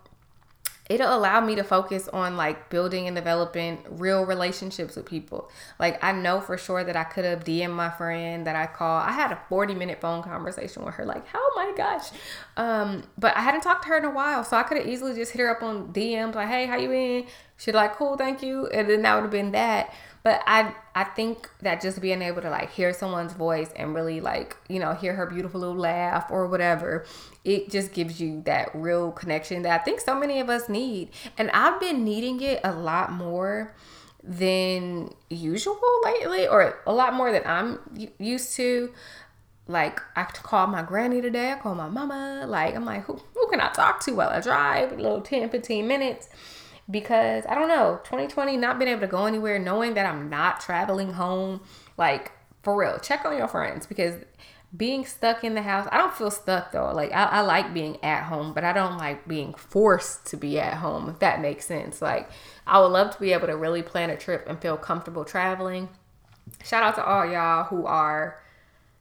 it'll 0.89 1.15
allow 1.15 1.39
me 1.39 1.55
to 1.55 1.63
focus 1.63 2.09
on 2.09 2.35
like 2.35 2.69
building 2.69 3.07
and 3.07 3.15
developing 3.15 3.79
real 3.89 4.25
relationships 4.25 4.95
with 4.95 5.05
people. 5.05 5.49
Like 5.79 6.03
I 6.03 6.11
know 6.11 6.41
for 6.41 6.57
sure 6.57 6.83
that 6.83 6.95
I 6.95 7.05
could 7.05 7.23
have 7.23 7.45
DM 7.45 7.71
my 7.71 7.89
friend 7.89 8.45
that 8.45 8.55
I 8.55 8.67
call. 8.67 8.99
I 8.99 9.11
had 9.11 9.31
a 9.31 9.39
40 9.47 9.75
minute 9.75 10.01
phone 10.01 10.23
conversation 10.23 10.83
with 10.83 10.95
her, 10.95 11.05
like, 11.05 11.25
oh 11.33 11.53
my 11.55 11.73
gosh. 11.77 12.09
Um, 12.57 13.03
but 13.17 13.35
I 13.37 13.41
hadn't 13.41 13.61
talked 13.61 13.83
to 13.83 13.89
her 13.89 13.97
in 13.97 14.05
a 14.05 14.11
while. 14.11 14.43
So 14.43 14.57
I 14.57 14.63
could 14.63 14.77
have 14.77 14.87
easily 14.87 15.15
just 15.15 15.31
hit 15.31 15.39
her 15.39 15.49
up 15.49 15.63
on 15.63 15.93
DMs 15.93 16.35
like, 16.35 16.49
hey, 16.49 16.65
how 16.65 16.75
you 16.75 16.89
been? 16.89 17.25
She'd 17.63 17.75
like, 17.75 17.95
cool, 17.95 18.17
thank 18.17 18.43
you. 18.43 18.67
And 18.67 18.89
then 18.89 19.03
that 19.03 19.15
would 19.15 19.21
have 19.21 19.31
been 19.31 19.53
that. 19.53 19.93
But 20.21 20.43
I 20.45 20.73
I 20.93 21.05
think 21.05 21.49
that 21.61 21.81
just 21.81 22.01
being 22.01 22.21
able 22.21 22.41
to 22.41 22.49
like 22.49 22.71
hear 22.71 22.91
someone's 22.91 23.31
voice 23.31 23.69
and 23.77 23.95
really 23.95 24.19
like, 24.19 24.57
you 24.67 24.79
know, 24.79 24.93
hear 24.93 25.13
her 25.13 25.25
beautiful 25.25 25.61
little 25.61 25.77
laugh 25.77 26.25
or 26.29 26.47
whatever, 26.47 27.05
it 27.45 27.69
just 27.69 27.93
gives 27.93 28.19
you 28.19 28.41
that 28.45 28.69
real 28.73 29.13
connection 29.13 29.61
that 29.61 29.79
I 29.79 29.83
think 29.83 30.01
so 30.01 30.13
many 30.13 30.41
of 30.41 30.49
us 30.49 30.67
need. 30.67 31.11
And 31.37 31.49
I've 31.51 31.79
been 31.79 32.03
needing 32.03 32.41
it 32.41 32.59
a 32.65 32.73
lot 32.73 33.13
more 33.13 33.73
than 34.21 35.13
usual 35.29 35.79
lately 36.03 36.45
or 36.45 36.79
a 36.85 36.93
lot 36.93 37.13
more 37.13 37.31
than 37.31 37.43
I'm 37.45 37.79
used 38.19 38.57
to. 38.57 38.91
Like 39.67 40.01
I 40.17 40.25
called 40.25 40.69
my 40.69 40.83
granny 40.83 41.21
today, 41.21 41.53
I 41.53 41.55
called 41.55 41.77
my 41.77 41.87
mama, 41.87 42.43
like 42.45 42.75
I'm 42.75 42.83
like 42.83 43.05
who 43.05 43.21
who 43.33 43.47
can 43.49 43.61
I 43.61 43.69
talk 43.69 44.01
to 44.01 44.11
while 44.11 44.29
I 44.29 44.41
drive? 44.41 44.91
A 44.91 44.95
little 44.95 45.21
10 45.21 45.49
15 45.49 45.87
minutes 45.87 46.27
because 46.89 47.45
I 47.47 47.55
don't 47.55 47.67
know, 47.67 47.99
2020 48.03 48.57
not 48.57 48.79
being 48.79 48.91
able 48.91 49.01
to 49.01 49.07
go 49.07 49.25
anywhere, 49.25 49.59
knowing 49.59 49.93
that 49.93 50.05
I'm 50.05 50.29
not 50.29 50.59
traveling 50.59 51.13
home, 51.13 51.61
like 51.97 52.31
for 52.61 52.75
real, 52.75 52.99
check 52.99 53.25
on 53.25 53.37
your 53.37 53.47
friends 53.47 53.85
because 53.85 54.15
being 54.75 55.05
stuck 55.05 55.43
in 55.43 55.53
the 55.53 55.61
house, 55.61 55.87
I 55.91 55.97
don't 55.97 56.13
feel 56.13 56.31
stuck 56.31 56.71
though. 56.71 56.91
Like 56.93 57.11
I, 57.11 57.25
I 57.25 57.41
like 57.41 57.73
being 57.73 58.03
at 58.03 58.23
home, 58.23 58.53
but 58.53 58.63
I 58.63 58.73
don't 58.73 58.97
like 58.97 59.27
being 59.27 59.53
forced 59.53 60.25
to 60.27 60.37
be 60.37 60.59
at 60.59 60.75
home, 60.75 61.09
if 61.09 61.19
that 61.19 61.41
makes 61.41 61.65
sense. 61.65 62.01
Like 62.01 62.29
I 62.65 62.79
would 62.79 62.87
love 62.87 63.13
to 63.13 63.19
be 63.19 63.33
able 63.33 63.47
to 63.47 63.55
really 63.55 63.83
plan 63.83 64.09
a 64.09 64.17
trip 64.17 64.45
and 64.47 64.59
feel 64.59 64.77
comfortable 64.77 65.25
traveling. 65.25 65.89
Shout 66.63 66.83
out 66.83 66.95
to 66.95 67.05
all 67.05 67.25
y'all 67.25 67.65
who 67.65 67.85
are 67.85 68.41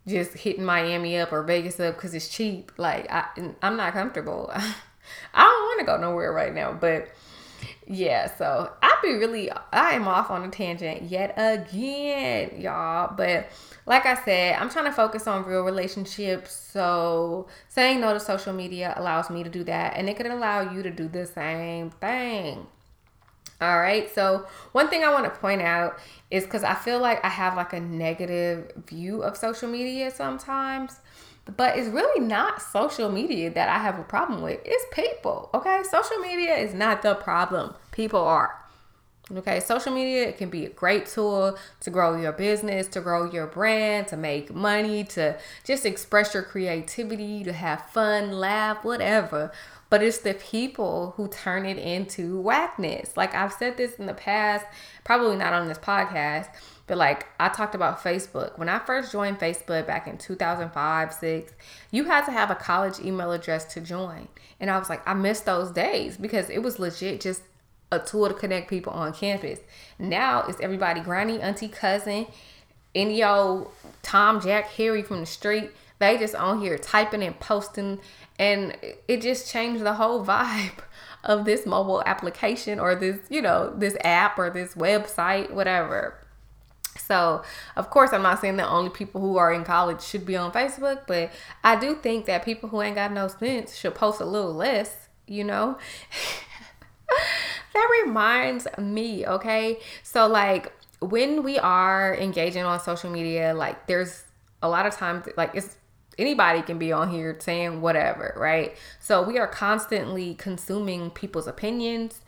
just 0.07 0.35
hitting 0.35 0.65
Miami 0.65 1.17
up 1.17 1.33
or 1.33 1.43
Vegas 1.43 1.81
up 1.81 1.95
because 1.95 2.15
it's 2.15 2.29
cheap. 2.29 2.73
Like 2.77 3.11
I, 3.11 3.27
I'm 3.63 3.77
not 3.77 3.95
comfortable. 3.95 4.51
I 5.35 5.43
don't 5.43 5.63
want 5.63 5.81
to 5.81 5.87
go 5.87 5.97
nowhere 5.97 6.33
right 6.33 6.55
now, 6.55 6.73
but 6.73 7.09
yeah, 7.87 8.35
so 8.37 8.73
I'd 8.83 8.99
be 9.03 9.15
really, 9.15 9.51
I 9.51 9.93
am 9.93 10.07
off 10.07 10.31
on 10.31 10.45
a 10.45 10.49
tangent 10.49 11.03
yet 11.03 11.35
again, 11.37 12.61
y'all. 12.61 13.15
But 13.17 13.49
like 13.87 14.07
I 14.07 14.15
said, 14.25 14.57
I'm 14.57 14.71
trying 14.71 14.85
to 14.85 14.93
focus 14.93 15.27
on 15.27 15.45
real 15.45 15.63
relationships. 15.63 16.53
So 16.55 17.49
saying 17.69 18.01
no 18.01 18.13
to 18.15 18.21
social 18.21 18.53
media 18.53 18.95
allows 18.97 19.31
me 19.31 19.43
to 19.43 19.51
do 19.51 19.65
that, 19.65 19.97
and 19.97 20.09
it 20.09 20.17
can 20.17 20.31
allow 20.31 20.73
you 20.73 20.83
to 20.83 20.91
do 20.91 21.09
the 21.09 21.27
same 21.27 21.91
thing. 21.91 22.67
All 23.63 23.79
right. 23.79 24.13
So, 24.13 24.45
one 24.73 24.89
thing 24.89 25.05
I 25.05 25.13
want 25.13 25.25
to 25.25 25.31
point 25.31 25.63
out 25.63 26.01
is 26.33 26.43
because 26.43 26.65
I 26.65 26.75
feel 26.75 26.99
like 26.99 27.25
I 27.25 27.29
have 27.29 27.57
like 27.57 27.73
a 27.73 27.79
negative 27.79 28.73
view 28.89 29.23
of 29.23 29.37
social 29.37 29.69
media 29.69 30.11
sometimes. 30.11 30.97
But 31.45 31.77
it's 31.77 31.89
really 31.89 32.25
not 32.25 32.63
social 32.63 33.11
media 33.11 33.51
that 33.51 33.69
I 33.69 33.79
have 33.79 33.99
a 33.99 34.05
problem 34.05 34.43
with. 34.43 34.61
It's 34.65 34.85
people. 34.93 35.51
Okay. 35.53 35.83
Social 35.83 36.19
media 36.19 36.55
is 36.57 36.73
not 36.73 37.03
the 37.03 37.15
problem. 37.15 37.75
People 37.91 38.21
are. 38.21 38.63
Okay, 39.35 39.61
social 39.61 39.93
media 39.95 40.29
it 40.29 40.37
can 40.37 40.51
be 40.51 40.67
a 40.67 40.71
great 40.71 41.07
tool 41.07 41.57
to 41.81 41.91
grow 41.91 42.17
your 42.17 42.33
business, 42.33 42.87
to 42.89 43.01
grow 43.01 43.31
your 43.31 43.47
brand, 43.47 44.09
to 44.09 44.17
make 44.17 44.53
money, 44.53 45.05
to 45.05 45.39
just 45.65 45.87
express 45.87 46.35
your 46.35 46.43
creativity, 46.43 47.45
to 47.45 47.53
have 47.53 47.87
fun, 47.91 48.33
laugh, 48.33 48.85
whatever. 48.85 49.53
But 49.91 50.03
it's 50.03 50.19
the 50.19 50.35
people 50.35 51.15
who 51.17 51.29
turn 51.29 51.67
it 51.67 51.79
into 51.79 52.41
whackness. 52.41 53.17
Like 53.17 53.35
I've 53.35 53.53
said 53.53 53.77
this 53.77 53.95
in 53.95 54.07
the 54.07 54.15
past, 54.15 54.67
probably 55.05 55.37
not 55.37 55.53
on 55.53 55.69
this 55.69 55.79
podcast, 55.79 56.49
but 56.87 56.99
like 56.99 57.27
I 57.39 57.49
talked 57.49 57.75
about 57.75 58.03
Facebook. 58.03 58.59
When 58.59 58.69
I 58.69 58.79
first 58.79 59.13
joined 59.13 59.39
Facebook 59.39 59.87
back 59.87 60.07
in 60.07 60.19
2005, 60.19 61.13
6, 61.13 61.53
you 61.91 62.05
had 62.05 62.25
to 62.27 62.33
have 62.33 62.51
a 62.51 62.55
college 62.55 62.99
email 63.01 63.33
address 63.33 63.65
to 63.75 63.81
join. 63.81 64.29
And 64.61 64.71
I 64.71 64.79
was 64.79 64.89
like, 64.89 65.07
I 65.07 65.15
miss 65.15 65.41
those 65.41 65.71
days 65.71 66.17
because 66.17 66.51
it 66.51 66.63
was 66.63 66.79
legit 66.79 67.21
just 67.21 67.43
a 67.91 67.99
tool 67.99 68.29
to 68.29 68.35
connect 68.35 68.69
people 68.69 68.93
on 68.93 69.13
campus. 69.13 69.61
Now 69.99 70.45
it's 70.49 70.61
everybody 70.61 71.01
granny, 71.01 71.41
auntie, 71.41 71.69
cousin, 71.69 72.27
any 72.95 73.19
yo 73.19 73.71
Tom, 74.03 74.41
Jack, 74.41 74.67
Harry 74.73 75.03
from 75.03 75.21
the 75.21 75.27
street. 75.27 75.71
They 75.99 76.19
just 76.19 76.35
on 76.35 76.61
here 76.61 76.79
typing 76.79 77.23
and 77.23 77.39
posting 77.39 78.01
and 78.39 78.77
it 79.07 79.23
just 79.23 79.49
changed 79.49 79.85
the 79.85 79.95
whole 79.95 80.25
vibe 80.27 80.81
of 81.25 81.45
this 81.45 81.65
mobile 81.65 82.03
application 82.05 82.81
or 82.81 82.95
this, 82.97 83.21
you 83.31 83.41
know, 83.41 83.73
this 83.77 83.97
app 84.03 84.39
or 84.39 84.51
this 84.51 84.75
website, 84.75 85.51
whatever. 85.51 86.19
So, 87.07 87.43
of 87.77 87.91
course, 87.91 88.13
I'm 88.13 88.23
not 88.23 88.41
saying 88.41 88.57
that 88.57 88.69
only 88.69 88.91
people 88.91 89.21
who 89.21 89.37
are 89.37 89.53
in 89.53 89.65
college 89.65 90.03
should 90.03 90.25
be 90.25 90.37
on 90.37 90.53
Facebook, 90.53 91.07
but 91.07 91.31
I 91.65 91.79
do 91.79 91.95
think 91.97 92.27
that 92.27 92.45
people 92.45 92.69
who 92.69 92.81
ain't 92.83 92.95
got 92.95 93.13
no 93.13 93.29
sense 93.29 93.77
should 93.77 93.95
post 93.95 94.21
a 94.21 94.25
little 94.25 94.53
less, 94.53 95.09
you 95.27 95.45
know? 95.45 95.79
that 97.75 98.03
reminds 98.05 98.67
me, 98.79 99.27
okay? 99.27 99.81
So, 100.03 100.27
like, 100.27 100.73
when 101.01 101.43
we 101.43 101.59
are 101.59 102.15
engaging 102.17 102.65
on 102.65 102.79
social 102.81 103.11
media, 103.11 103.55
like, 103.55 103.87
there's 103.87 104.25
a 104.63 104.69
lot 104.69 104.87
of 104.87 104.95
times, 104.95 105.27
like, 105.37 105.51
it's 105.55 105.77
anybody 106.19 106.63
can 106.63 106.79
be 106.79 106.93
on 106.93 107.11
here 107.11 107.37
saying 107.41 107.81
whatever, 107.81 108.35
right? 108.37 108.77
So, 109.01 109.23
we 109.23 109.39
are 109.39 109.49
constantly 109.49 110.35
consuming 110.35 111.11
people's 111.11 111.47
opinions 111.49 112.21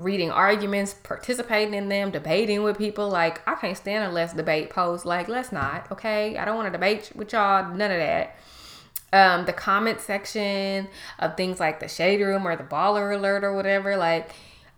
reading 0.00 0.30
arguments, 0.30 0.94
participating 0.94 1.74
in 1.74 1.88
them, 1.88 2.10
debating 2.10 2.62
with 2.62 2.78
people. 2.78 3.08
Like, 3.08 3.46
I 3.48 3.54
can't 3.54 3.76
stand 3.76 4.04
a 4.04 4.12
let's 4.12 4.32
debate 4.32 4.70
post. 4.70 5.04
Like, 5.04 5.28
let's 5.28 5.52
not, 5.52 5.90
okay? 5.92 6.36
I 6.36 6.44
don't 6.44 6.56
want 6.56 6.66
to 6.66 6.72
debate 6.72 7.12
with 7.14 7.32
y'all, 7.32 7.74
none 7.74 7.90
of 7.90 7.98
that. 7.98 8.36
Um, 9.12 9.46
the 9.46 9.52
comment 9.52 10.00
section 10.00 10.88
of 11.18 11.36
things 11.36 11.60
like 11.60 11.80
the 11.80 11.88
shade 11.88 12.20
room 12.20 12.46
or 12.46 12.56
the 12.56 12.64
baller 12.64 13.14
alert 13.16 13.44
or 13.44 13.54
whatever, 13.54 13.96
like, 13.96 14.30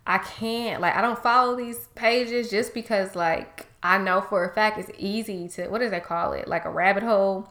I 0.07 0.19
can't, 0.19 0.81
like, 0.81 0.95
I 0.95 1.01
don't 1.01 1.21
follow 1.21 1.55
these 1.55 1.87
pages 1.95 2.49
just 2.49 2.73
because, 2.73 3.15
like, 3.15 3.67
I 3.81 3.97
know 3.97 4.21
for 4.21 4.43
a 4.43 4.53
fact 4.53 4.77
it's 4.77 4.91
easy 4.97 5.47
to, 5.49 5.67
what 5.67 5.79
does 5.79 5.91
they 5.91 5.99
call 5.99 6.33
it? 6.33 6.47
Like 6.47 6.65
a 6.65 6.69
rabbit 6.69 7.03
hole 7.03 7.49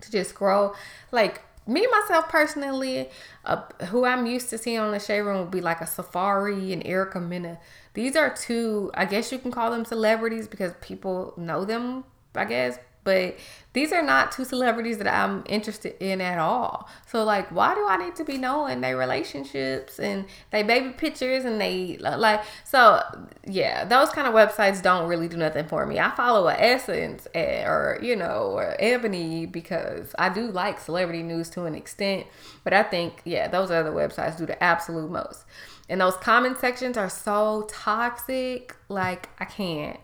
to 0.00 0.10
just 0.10 0.30
scroll. 0.30 0.74
Like 1.12 1.42
me 1.66 1.86
myself 1.86 2.28
personally, 2.28 3.08
uh, 3.44 3.62
who 3.86 4.04
I'm 4.04 4.26
used 4.26 4.50
to 4.50 4.58
seeing 4.58 4.78
on 4.78 4.92
the 4.92 4.98
shade 4.98 5.20
room 5.20 5.40
would 5.40 5.50
be 5.50 5.60
like 5.60 5.80
a 5.80 5.84
Safaree 5.84 6.72
and 6.72 6.84
Erica 6.86 7.20
Mena. 7.20 7.58
These 7.94 8.16
are 8.16 8.34
two, 8.34 8.90
I 8.94 9.04
guess 9.04 9.30
you 9.32 9.38
can 9.38 9.50
call 9.50 9.70
them 9.70 9.84
celebrities 9.84 10.48
because 10.48 10.72
people 10.80 11.34
know 11.36 11.64
them, 11.64 12.04
I 12.34 12.44
guess. 12.44 12.78
But 13.02 13.36
these 13.72 13.92
are 13.92 14.02
not 14.02 14.32
two 14.32 14.44
celebrities 14.44 14.98
that 14.98 15.06
I'm 15.06 15.44
interested 15.46 15.94
in 16.00 16.20
at 16.20 16.38
all. 16.38 16.88
So 17.06 17.24
like, 17.24 17.50
why 17.50 17.74
do 17.74 17.86
I 17.86 17.96
need 17.96 18.16
to 18.16 18.24
be 18.24 18.36
knowing 18.36 18.80
their 18.80 18.96
relationships 18.96 19.98
and 20.00 20.26
they 20.50 20.62
baby 20.62 20.90
pictures 20.90 21.44
and 21.44 21.60
they 21.60 21.96
like? 21.98 22.42
So 22.64 23.02
yeah, 23.46 23.84
those 23.84 24.10
kind 24.10 24.26
of 24.26 24.34
websites 24.34 24.82
don't 24.82 25.08
really 25.08 25.28
do 25.28 25.36
nothing 25.36 25.66
for 25.66 25.86
me. 25.86 25.98
I 25.98 26.10
follow 26.10 26.48
a 26.48 26.54
Essence 26.54 27.28
eh, 27.34 27.64
or 27.64 27.98
you 28.02 28.16
know 28.16 28.50
or 28.54 28.76
Ebony 28.78 29.46
because 29.46 30.14
I 30.18 30.28
do 30.28 30.50
like 30.50 30.80
celebrity 30.80 31.22
news 31.22 31.48
to 31.50 31.64
an 31.64 31.74
extent, 31.74 32.26
but 32.64 32.72
I 32.72 32.82
think 32.82 33.22
yeah, 33.24 33.48
those 33.48 33.70
other 33.70 33.92
websites 33.92 34.36
do 34.36 34.46
the 34.46 34.62
absolute 34.62 35.10
most. 35.10 35.44
And 35.88 36.00
those 36.00 36.16
comment 36.16 36.58
sections 36.58 36.96
are 36.96 37.08
so 37.10 37.66
toxic. 37.68 38.76
Like 38.88 39.28
I 39.38 39.44
can't. 39.44 39.98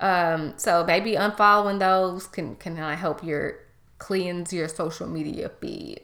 Um, 0.00 0.54
so 0.56 0.84
maybe 0.84 1.12
unfollowing 1.12 1.78
those 1.78 2.26
can 2.26 2.56
can 2.56 2.76
help 2.76 3.22
your 3.22 3.58
cleanse 3.98 4.52
your 4.52 4.66
social 4.66 5.06
media 5.06 5.50
feed. 5.60 6.00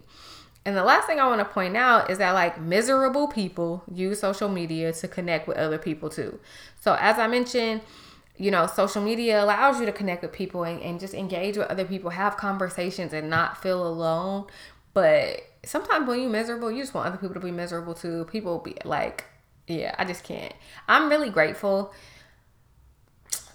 And 0.67 0.77
the 0.77 0.85
last 0.85 1.07
thing 1.07 1.21
I 1.21 1.27
want 1.29 1.41
to 1.41 1.45
point 1.45 1.77
out 1.77 2.11
is 2.11 2.19
that 2.19 2.33
like 2.33 2.61
miserable 2.61 3.29
people 3.29 3.85
use 3.93 4.21
social 4.21 4.49
media 4.49 4.93
to 4.93 5.09
connect 5.09 5.49
with 5.49 5.57
other 5.57 5.79
people 5.79 6.11
too. 6.11 6.39
So 6.81 6.97
as 7.01 7.19
I 7.19 7.29
mentioned, 7.29 7.83
you 8.37 8.51
know, 8.51 8.67
social 8.67 9.01
media 9.01 9.43
allows 9.43 9.81
you 9.81 9.87
to 9.87 9.93
connect 9.93 10.23
with 10.23 10.33
people 10.33 10.65
and, 10.65 10.83
and 10.83 11.01
just 11.01 11.15
engage 11.15 11.57
with 11.57 11.69
other 11.69 11.85
people, 11.85 12.11
have 12.11 12.37
conversations 12.37 13.13
and 13.13 13.31
not 13.31 13.63
feel 13.63 13.87
alone. 13.87 14.47
But 14.93 15.43
sometimes 15.65 16.09
when 16.09 16.21
you're 16.21 16.31
miserable, 16.31 16.71
you 16.71 16.83
just 16.83 16.95
want 16.95 17.07
other 17.07 17.17
people 17.17 17.35
to 17.35 17.41
be 17.41 17.53
miserable 17.53 17.95
too. 17.95 18.25
People 18.25 18.59
be 18.59 18.77
like, 18.85 19.25
yeah, 19.69 19.95
I 19.99 20.05
just 20.05 20.25
can't. 20.25 20.53
I'm 20.89 21.09
really 21.09 21.31
grateful 21.31 21.95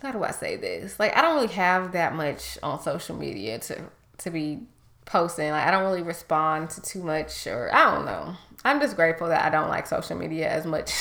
how 0.01 0.11
do 0.11 0.23
I 0.23 0.31
say 0.31 0.55
this? 0.55 0.99
Like 0.99 1.15
I 1.15 1.21
don't 1.21 1.35
really 1.35 1.53
have 1.53 1.91
that 1.93 2.15
much 2.15 2.57
on 2.63 2.81
social 2.81 3.15
media 3.15 3.59
to 3.59 3.83
to 4.19 4.29
be 4.29 4.59
posting. 5.05 5.51
Like 5.51 5.67
I 5.67 5.71
don't 5.71 5.83
really 5.83 6.01
respond 6.01 6.69
to 6.71 6.81
too 6.81 7.03
much 7.03 7.47
or 7.47 7.73
I 7.73 7.95
don't 7.95 8.05
know. 8.05 8.35
I'm 8.63 8.79
just 8.79 8.95
grateful 8.95 9.27
that 9.29 9.43
I 9.43 9.49
don't 9.49 9.69
like 9.69 9.87
social 9.87 10.17
media 10.17 10.49
as 10.49 10.65
much 10.65 10.93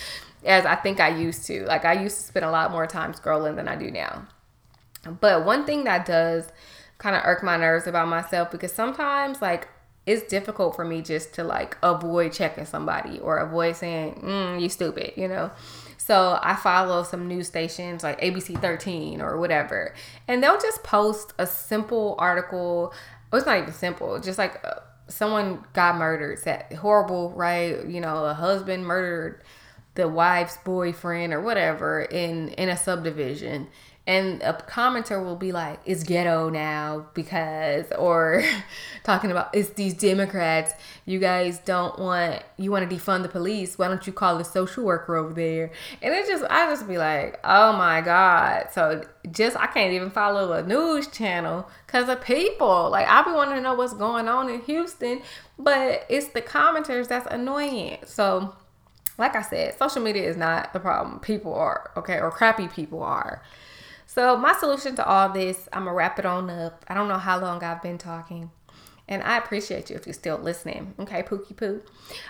as 0.44 0.64
I 0.64 0.76
think 0.76 1.00
I 1.00 1.08
used 1.08 1.46
to. 1.46 1.64
Like 1.64 1.84
I 1.84 1.94
used 1.94 2.16
to 2.16 2.22
spend 2.22 2.44
a 2.44 2.50
lot 2.50 2.70
more 2.70 2.86
time 2.86 3.12
scrolling 3.12 3.56
than 3.56 3.68
I 3.68 3.76
do 3.76 3.90
now. 3.90 4.26
But 5.20 5.44
one 5.44 5.64
thing 5.64 5.84
that 5.84 6.06
does 6.06 6.48
kind 6.98 7.14
of 7.14 7.22
irk 7.24 7.42
my 7.42 7.56
nerves 7.56 7.86
about 7.86 8.08
myself 8.08 8.50
because 8.50 8.72
sometimes 8.72 9.40
like 9.40 9.68
it's 10.04 10.26
difficult 10.26 10.74
for 10.74 10.84
me 10.84 11.02
just 11.02 11.34
to 11.34 11.44
like 11.44 11.76
avoid 11.82 12.32
checking 12.32 12.64
somebody 12.64 13.18
or 13.18 13.38
avoid 13.38 13.76
saying, 13.76 14.20
mm, 14.24 14.60
you 14.60 14.68
stupid, 14.68 15.12
you 15.16 15.28
know? 15.28 15.50
So 16.08 16.38
I 16.42 16.56
follow 16.56 17.02
some 17.02 17.28
news 17.28 17.48
stations 17.48 18.02
like 18.02 18.18
ABC 18.22 18.58
13 18.62 19.20
or 19.20 19.36
whatever, 19.36 19.92
and 20.26 20.42
they'll 20.42 20.58
just 20.58 20.82
post 20.82 21.34
a 21.38 21.46
simple 21.46 22.14
article. 22.18 22.94
Well, 23.30 23.38
it's 23.38 23.46
not 23.46 23.58
even 23.58 23.74
simple, 23.74 24.18
just 24.18 24.38
like 24.38 24.58
uh, 24.64 24.76
someone 25.08 25.66
got 25.74 25.98
murdered. 25.98 26.42
That 26.46 26.72
horrible, 26.72 27.32
right? 27.32 27.86
You 27.86 28.00
know, 28.00 28.24
a 28.24 28.32
husband 28.32 28.86
murdered 28.86 29.42
the 29.96 30.08
wife's 30.08 30.56
boyfriend 30.64 31.34
or 31.34 31.42
whatever 31.42 32.00
in 32.00 32.48
in 32.52 32.70
a 32.70 32.76
subdivision 32.78 33.68
and 34.08 34.40
a 34.40 34.54
commenter 34.54 35.22
will 35.22 35.36
be 35.36 35.52
like 35.52 35.80
it's 35.84 36.02
ghetto 36.02 36.48
now 36.48 37.06
because 37.12 37.92
or 37.92 38.42
talking 39.04 39.30
about 39.30 39.54
it's 39.54 39.68
these 39.70 39.92
democrats. 39.92 40.72
You 41.04 41.18
guys 41.18 41.58
don't 41.58 41.98
want 41.98 42.42
you 42.56 42.70
want 42.70 42.88
to 42.88 42.96
defund 42.96 43.22
the 43.22 43.28
police. 43.28 43.76
Why 43.78 43.86
don't 43.86 44.06
you 44.06 44.14
call 44.14 44.38
the 44.38 44.44
social 44.44 44.82
worker 44.82 45.14
over 45.14 45.34
there? 45.34 45.70
And 46.00 46.14
it 46.14 46.26
just 46.26 46.42
i 46.44 46.66
just 46.70 46.88
be 46.88 46.96
like 46.96 47.38
oh 47.44 47.74
my 47.74 48.00
god. 48.00 48.68
So 48.72 49.04
just 49.30 49.58
i 49.58 49.66
can't 49.66 49.92
even 49.92 50.10
follow 50.10 50.52
a 50.52 50.62
news 50.62 51.08
channel 51.08 51.68
because 51.86 52.08
of 52.08 52.22
people. 52.22 52.88
Like 52.90 53.06
i 53.06 53.22
be 53.22 53.30
wanting 53.30 53.56
to 53.56 53.60
know 53.60 53.74
what's 53.74 53.92
going 53.92 54.26
on 54.26 54.48
in 54.48 54.62
houston 54.62 55.20
but 55.58 56.06
it's 56.08 56.28
the 56.28 56.40
commenters 56.40 57.08
that's 57.08 57.26
annoying. 57.30 57.98
So 58.06 58.56
like 59.18 59.36
i 59.36 59.42
said 59.42 59.78
social 59.78 60.00
media 60.00 60.22
is 60.22 60.38
not 60.38 60.72
the 60.72 60.80
problem. 60.80 61.20
People 61.20 61.52
are 61.52 61.90
okay 61.94 62.18
or 62.18 62.30
crappy 62.30 62.68
people 62.68 63.02
are 63.02 63.42
so, 64.10 64.38
my 64.38 64.54
solution 64.54 64.96
to 64.96 65.06
all 65.06 65.28
this, 65.28 65.68
I'm 65.70 65.84
going 65.84 65.92
to 65.92 65.98
wrap 65.98 66.18
it 66.18 66.24
on 66.24 66.48
up. 66.48 66.82
I 66.88 66.94
don't 66.94 67.08
know 67.08 67.18
how 67.18 67.38
long 67.38 67.62
I've 67.62 67.82
been 67.82 67.98
talking. 67.98 68.50
And 69.06 69.22
I 69.22 69.36
appreciate 69.36 69.90
you 69.90 69.96
if 69.96 70.06
you're 70.06 70.14
still 70.14 70.38
listening. 70.38 70.94
Okay, 70.98 71.22
Pookie 71.22 71.54
Poo. 71.54 71.82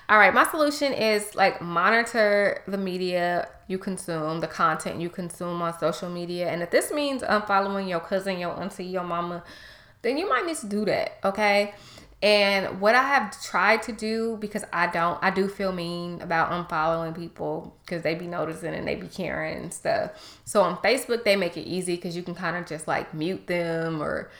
All 0.08 0.18
right, 0.18 0.34
my 0.34 0.44
solution 0.50 0.92
is 0.92 1.36
like 1.36 1.62
monitor 1.62 2.64
the 2.66 2.76
media 2.76 3.48
you 3.68 3.78
consume, 3.78 4.40
the 4.40 4.48
content 4.48 5.00
you 5.00 5.08
consume 5.08 5.62
on 5.62 5.78
social 5.78 6.10
media. 6.10 6.48
And 6.48 6.64
if 6.64 6.72
this 6.72 6.90
means 6.90 7.22
unfollowing 7.22 7.88
your 7.88 8.00
cousin, 8.00 8.40
your 8.40 8.60
auntie, 8.60 8.84
your 8.84 9.04
mama, 9.04 9.44
then 10.02 10.18
you 10.18 10.28
might 10.28 10.46
need 10.46 10.56
to 10.56 10.66
do 10.66 10.84
that. 10.86 11.18
Okay. 11.22 11.74
And 12.20 12.80
what 12.80 12.96
I 12.96 13.02
have 13.02 13.40
tried 13.44 13.82
to 13.84 13.92
do 13.92 14.36
because 14.40 14.64
I 14.72 14.88
don't, 14.88 15.18
I 15.22 15.30
do 15.30 15.46
feel 15.46 15.70
mean 15.70 16.20
about 16.20 16.50
unfollowing 16.50 17.16
people 17.16 17.76
because 17.84 18.02
they 18.02 18.16
be 18.16 18.26
noticing 18.26 18.74
and 18.74 18.88
they 18.88 18.96
be 18.96 19.06
caring 19.06 19.58
and 19.58 19.72
stuff. 19.72 20.40
So 20.44 20.62
on 20.62 20.78
Facebook, 20.78 21.22
they 21.22 21.36
make 21.36 21.56
it 21.56 21.62
easy 21.62 21.94
because 21.94 22.16
you 22.16 22.24
can 22.24 22.34
kind 22.34 22.56
of 22.56 22.66
just 22.66 22.88
like 22.88 23.14
mute 23.14 23.46
them 23.46 24.02
or, 24.02 24.30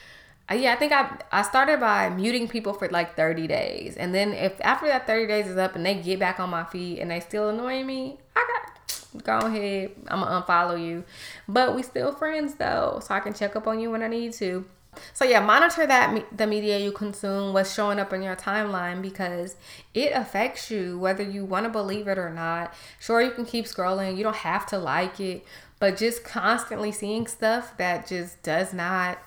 uh, 0.51 0.55
yeah, 0.55 0.73
I 0.73 0.77
think 0.77 0.93
I 0.93 1.19
I 1.31 1.43
started 1.43 1.79
by 1.79 2.09
muting 2.09 2.49
people 2.49 2.73
for 2.73 2.89
like 2.89 3.15
30 3.15 3.47
days. 3.47 3.97
And 3.97 4.13
then 4.13 4.33
if 4.33 4.61
after 4.61 4.89
that 4.89 5.07
30 5.07 5.29
days 5.29 5.47
is 5.47 5.57
up 5.57 5.77
and 5.77 5.87
they 5.87 5.95
get 5.95 6.19
back 6.19 6.41
on 6.41 6.51
my 6.51 6.65
feed 6.65 6.99
and 6.99 7.11
they 7.11 7.21
still 7.21 7.51
annoy 7.51 7.85
me, 7.85 8.19
I 8.35 8.45
got 8.55 9.25
go 9.25 9.39
ahead. 9.47 9.93
I'm 10.09 10.21
gonna 10.21 10.43
unfollow 10.43 10.85
you. 10.85 11.05
But 11.47 11.77
we 11.77 11.83
still 11.85 12.13
friends 12.13 12.55
though, 12.55 13.01
so 13.05 13.15
I 13.15 13.21
can 13.21 13.35
check 13.35 13.55
up 13.55 13.69
on 13.69 13.79
you 13.79 13.91
when 13.93 14.03
I 14.03 14.09
need 14.09 14.33
to. 14.35 14.65
So 15.13 15.25
yeah, 15.25 15.41
monitor 15.41 15.87
that 15.87 16.37
the 16.37 16.47
media 16.47 16.79
you 16.79 16.93
consume, 16.93 17.53
what's 17.53 17.75
showing 17.75 17.99
up 17.99 18.13
in 18.13 18.23
your 18.23 18.37
timeline 18.37 19.03
because 19.03 19.57
it 19.95 20.13
affects 20.13 20.71
you 20.71 20.99
whether 20.99 21.23
you 21.23 21.45
want 21.45 21.65
to 21.65 21.71
believe 21.71 22.09
it 22.09 22.19
or 22.19 22.31
not. 22.31 22.75
Sure, 22.99 23.21
you 23.21 23.31
can 23.31 23.45
keep 23.45 23.65
scrolling, 23.67 24.17
you 24.17 24.23
don't 24.23 24.37
have 24.37 24.67
to 24.67 24.79
like 24.79 25.21
it, 25.21 25.45
but 25.79 25.97
just 25.97 26.25
constantly 26.25 26.93
seeing 26.93 27.27
stuff 27.27 27.77
that 27.77 28.07
just 28.07 28.43
does 28.43 28.73
not 28.73 29.19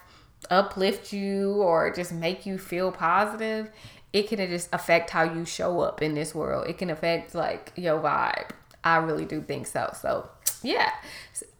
uplift 0.49 1.13
you 1.13 1.53
or 1.61 1.93
just 1.93 2.11
make 2.11 2.45
you 2.45 2.57
feel 2.57 2.91
positive, 2.91 3.69
it 4.13 4.27
can 4.27 4.37
just 4.49 4.69
affect 4.73 5.09
how 5.09 5.23
you 5.23 5.45
show 5.45 5.79
up 5.79 6.01
in 6.01 6.13
this 6.13 6.35
world. 6.35 6.67
It 6.67 6.77
can 6.77 6.89
affect 6.89 7.33
like 7.33 7.71
your 7.75 7.99
vibe. 7.99 8.49
I 8.83 8.97
really 8.97 9.25
do 9.25 9.41
think 9.41 9.67
so. 9.67 9.93
So 9.99 10.29
yeah. 10.63 10.91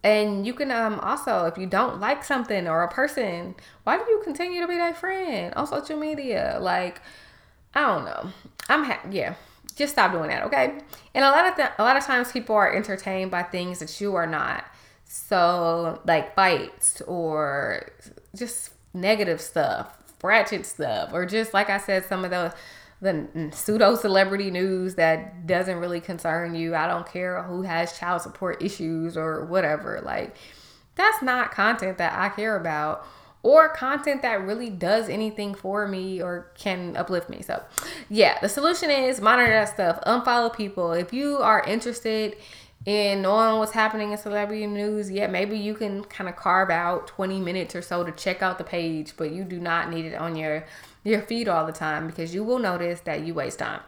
And 0.04 0.46
you 0.46 0.54
can 0.54 0.72
um 0.72 1.00
also 1.00 1.46
if 1.46 1.58
you 1.58 1.68
don't 1.68 2.00
like 2.00 2.24
something 2.24 2.68
or 2.68 2.84
a 2.84 2.88
person, 2.90 3.56
why 3.84 3.98
do 3.98 4.04
you 4.10 4.22
continue 4.24 4.62
to 4.62 4.68
be 4.68 4.76
that 4.78 4.98
friend 4.98 5.54
on 5.56 5.68
social 5.68 5.98
media? 5.98 6.58
Like, 6.60 7.02
I 7.74 7.82
don't 7.82 8.06
know. 8.06 8.32
I'm 8.70 8.84
ha- 8.84 9.02
yeah. 9.10 9.36
Just 9.76 9.94
stop 9.94 10.12
doing 10.12 10.30
that, 10.30 10.44
okay? 10.44 10.80
And 11.16 11.24
a 11.24 11.30
lot 11.32 11.48
of 11.48 11.56
th- 11.56 11.70
a 11.80 11.84
lot 11.84 11.98
of 11.98 12.04
times 12.04 12.32
people 12.32 12.56
are 12.56 12.74
entertained 12.74 13.32
by 13.32 13.44
things 13.44 13.80
that 13.80 14.02
you 14.02 14.16
are 14.16 14.28
not. 14.28 14.66
So 15.06 16.02
like 16.06 16.36
fights 16.36 17.02
or 17.02 17.90
just 18.36 18.72
negative 18.94 19.42
stuff, 19.42 19.98
ratchet 20.24 20.66
stuff, 20.66 21.12
or 21.14 21.26
just 21.26 21.54
like 21.54 21.70
I 21.70 21.78
said, 21.78 22.06
some 22.06 22.26
of 22.26 22.32
the 22.32 22.54
the 23.02 23.50
pseudo 23.52 23.96
celebrity 23.96 24.52
news 24.52 24.96
that 24.96 25.48
doesn't 25.48 25.78
really 25.78 26.00
concern 26.00 26.54
you. 26.54 26.76
I 26.76 26.88
don't 26.88 27.08
care 27.08 27.42
who 27.44 27.64
has 27.64 27.98
child 27.98 28.22
support 28.22 28.62
issues 28.62 29.18
or 29.18 29.46
whatever. 29.46 30.02
Like, 30.04 30.36
that's 30.96 31.22
not 31.24 31.52
content 31.52 31.98
that 31.98 32.18
I 32.18 32.30
care 32.30 32.56
about 32.56 33.06
or 33.44 33.70
content 33.70 34.22
that 34.22 34.46
really 34.46 34.70
does 34.70 35.10
anything 35.10 35.56
for 35.56 35.88
me 35.88 36.22
or 36.22 36.52
can 36.56 36.96
uplift 36.96 37.28
me. 37.28 37.42
So, 37.42 37.64
yeah, 38.08 38.40
the 38.40 38.50
solution 38.50 38.92
is 38.92 39.20
monitor 39.20 39.52
that 39.52 39.70
stuff, 39.70 40.00
unfollow 40.06 40.56
people. 40.56 40.92
If 40.92 41.12
you 41.12 41.38
are 41.38 41.64
interested 41.64 42.38
in 42.86 43.24
knowing 43.24 43.58
what's 43.58 43.72
happening 43.72 44.12
in 44.12 44.18
celebrity 44.18 44.68
news, 44.68 45.10
yeah, 45.10 45.26
maybe 45.28 45.58
you 45.58 45.74
can 45.74 46.04
kind 46.04 46.30
of 46.30 46.36
carve 46.36 46.70
out 46.70 47.08
20 47.08 47.40
minutes 47.40 47.76
or 47.76 47.82
so 47.82 48.04
to 48.04 48.12
check 48.12 48.44
out 48.44 48.60
the 48.60 48.64
page, 48.64 49.14
but 49.18 49.32
you 49.32 49.44
do 49.44 49.60
not 49.60 49.90
need 49.90 50.06
it 50.06 50.16
on 50.16 50.36
your 50.36 50.64
your 51.04 51.22
feed 51.22 51.48
all 51.48 51.66
the 51.66 51.72
time 51.72 52.08
because 52.08 52.34
you 52.34 52.44
will 52.44 52.60
notice 52.60 53.02
that 53.02 53.26
you 53.26 53.34
waste 53.34 53.60
time. 53.60 53.82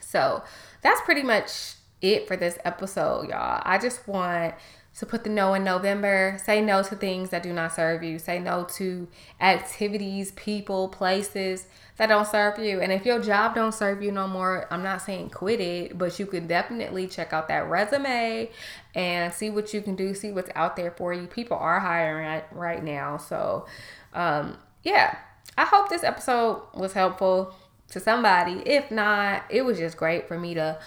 So 0.00 0.42
that's 0.82 1.00
pretty 1.02 1.22
much 1.22 1.74
it 2.00 2.28
for 2.28 2.36
this 2.36 2.58
episode, 2.64 3.28
y'all. 3.28 3.62
I 3.64 3.78
just 3.78 4.06
want 4.06 4.54
to 4.98 5.06
put 5.06 5.24
the 5.24 5.30
no 5.30 5.54
in 5.54 5.64
November. 5.64 6.38
Say 6.44 6.60
no 6.60 6.82
to 6.82 6.94
things 6.94 7.30
that 7.30 7.42
do 7.42 7.52
not 7.52 7.74
serve 7.74 8.02
you. 8.02 8.18
Say 8.18 8.38
no 8.38 8.64
to 8.76 9.08
activities, 9.40 10.32
people, 10.32 10.88
places 10.88 11.66
that 11.96 12.06
don't 12.08 12.26
serve 12.26 12.58
you. 12.58 12.80
And 12.80 12.92
if 12.92 13.04
your 13.04 13.20
job 13.20 13.54
don't 13.54 13.74
serve 13.74 14.02
you 14.02 14.12
no 14.12 14.28
more, 14.28 14.68
I'm 14.70 14.82
not 14.82 15.02
saying 15.02 15.30
quit 15.30 15.60
it, 15.60 15.98
but 15.98 16.18
you 16.18 16.26
can 16.26 16.46
definitely 16.46 17.08
check 17.08 17.32
out 17.32 17.48
that 17.48 17.68
resume 17.68 18.50
and 18.94 19.32
see 19.32 19.50
what 19.50 19.74
you 19.74 19.80
can 19.80 19.96
do, 19.96 20.14
see 20.14 20.30
what's 20.30 20.50
out 20.54 20.76
there 20.76 20.92
for 20.92 21.12
you. 21.12 21.26
People 21.26 21.56
are 21.56 21.80
hiring 21.80 22.26
right, 22.26 22.44
right 22.52 22.84
now. 22.84 23.16
So, 23.16 23.66
um, 24.12 24.58
yeah, 24.84 25.16
I 25.56 25.64
hope 25.64 25.88
this 25.88 26.04
episode 26.04 26.62
was 26.74 26.92
helpful 26.92 27.54
to 27.90 28.00
somebody. 28.00 28.62
If 28.66 28.90
not, 28.90 29.44
it 29.50 29.62
was 29.62 29.78
just 29.78 29.96
great 29.96 30.26
for 30.26 30.38
me 30.38 30.54
to 30.54 30.78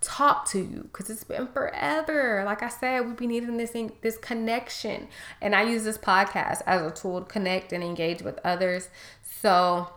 talk 0.00 0.48
to 0.50 0.58
you 0.58 0.88
because 0.92 1.10
it's 1.10 1.24
been 1.24 1.46
forever. 1.48 2.42
Like 2.44 2.62
I 2.62 2.68
said, 2.68 3.06
we've 3.06 3.16
been 3.16 3.28
needing 3.28 3.56
this 3.56 3.74
this 4.00 4.18
connection, 4.18 5.08
and 5.40 5.54
I 5.54 5.62
use 5.62 5.84
this 5.84 5.98
podcast 5.98 6.62
as 6.66 6.82
a 6.82 6.90
tool 6.90 7.20
to 7.20 7.26
connect 7.26 7.72
and 7.72 7.82
engage 7.82 8.22
with 8.22 8.38
others. 8.44 8.88
So 9.22 9.88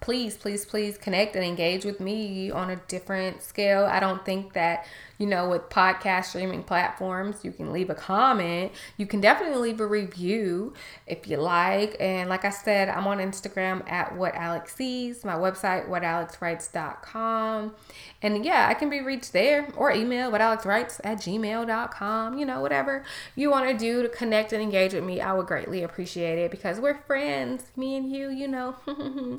please, 0.00 0.36
please, 0.36 0.66
please 0.66 0.98
connect 0.98 1.34
and 1.34 1.44
engage 1.44 1.84
with 1.84 1.98
me 1.98 2.50
on 2.50 2.68
a 2.68 2.76
different 2.88 3.42
scale. 3.42 3.86
I 3.86 4.00
don't 4.00 4.22
think 4.24 4.52
that, 4.52 4.86
you 5.18 5.26
know, 5.26 5.48
with 5.48 5.68
podcast 5.68 6.26
streaming 6.26 6.62
platforms, 6.62 7.44
you 7.44 7.52
can 7.52 7.72
leave 7.72 7.90
a 7.90 7.94
comment. 7.94 8.72
You 8.96 9.06
can 9.06 9.20
definitely 9.20 9.58
leave 9.58 9.80
a 9.80 9.86
review 9.86 10.74
if 11.06 11.28
you 11.28 11.36
like. 11.36 11.96
And 12.00 12.28
like 12.28 12.44
I 12.44 12.50
said, 12.50 12.88
I'm 12.88 13.06
on 13.06 13.18
Instagram 13.18 13.88
at 13.90 14.16
What 14.16 14.34
Alex 14.34 14.76
Says, 14.76 15.24
my 15.24 15.34
website, 15.34 15.88
whatalexwrites.com. 15.88 17.74
And 18.22 18.44
yeah, 18.44 18.66
I 18.68 18.74
can 18.74 18.90
be 18.90 19.00
reached 19.00 19.32
there 19.32 19.68
or 19.76 19.92
email 19.92 20.30
whatalexwrites 20.30 21.00
at 21.04 21.18
gmail.com, 21.18 22.38
you 22.38 22.46
know, 22.46 22.60
whatever 22.60 23.04
you 23.36 23.50
want 23.50 23.68
to 23.70 23.76
do 23.76 24.02
to 24.02 24.08
connect 24.08 24.52
and 24.52 24.62
engage 24.62 24.94
with 24.94 25.04
me. 25.04 25.20
I 25.20 25.32
would 25.32 25.46
greatly 25.46 25.82
appreciate 25.82 26.38
it 26.38 26.50
because 26.50 26.80
we're 26.80 26.94
friends, 26.94 27.64
me 27.76 27.96
and 27.96 28.10
you, 28.10 28.30
you 28.30 28.48
know. 28.48 28.76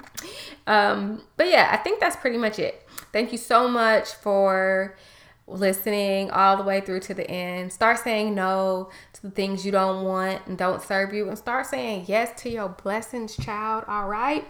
Um, 0.67 1.21
but 1.37 1.47
yeah, 1.47 1.69
I 1.71 1.77
think 1.77 1.99
that's 1.99 2.15
pretty 2.15 2.37
much 2.37 2.59
it. 2.59 2.87
Thank 3.11 3.31
you 3.31 3.37
so 3.37 3.67
much 3.67 4.09
for 4.09 4.95
listening 5.47 6.31
all 6.31 6.57
the 6.57 6.63
way 6.63 6.81
through 6.81 7.01
to 7.01 7.13
the 7.13 7.29
end. 7.29 7.71
Start 7.71 7.99
saying 7.99 8.33
no 8.33 8.89
to 9.13 9.21
the 9.21 9.29
things 9.29 9.65
you 9.65 9.71
don't 9.71 10.03
want 10.03 10.45
and 10.47 10.57
don't 10.57 10.81
serve 10.81 11.13
you, 11.13 11.27
and 11.27 11.37
start 11.37 11.65
saying 11.67 12.05
yes 12.07 12.41
to 12.41 12.49
your 12.49 12.69
blessings, 12.69 13.35
child. 13.35 13.85
All 13.87 14.07
right. 14.07 14.45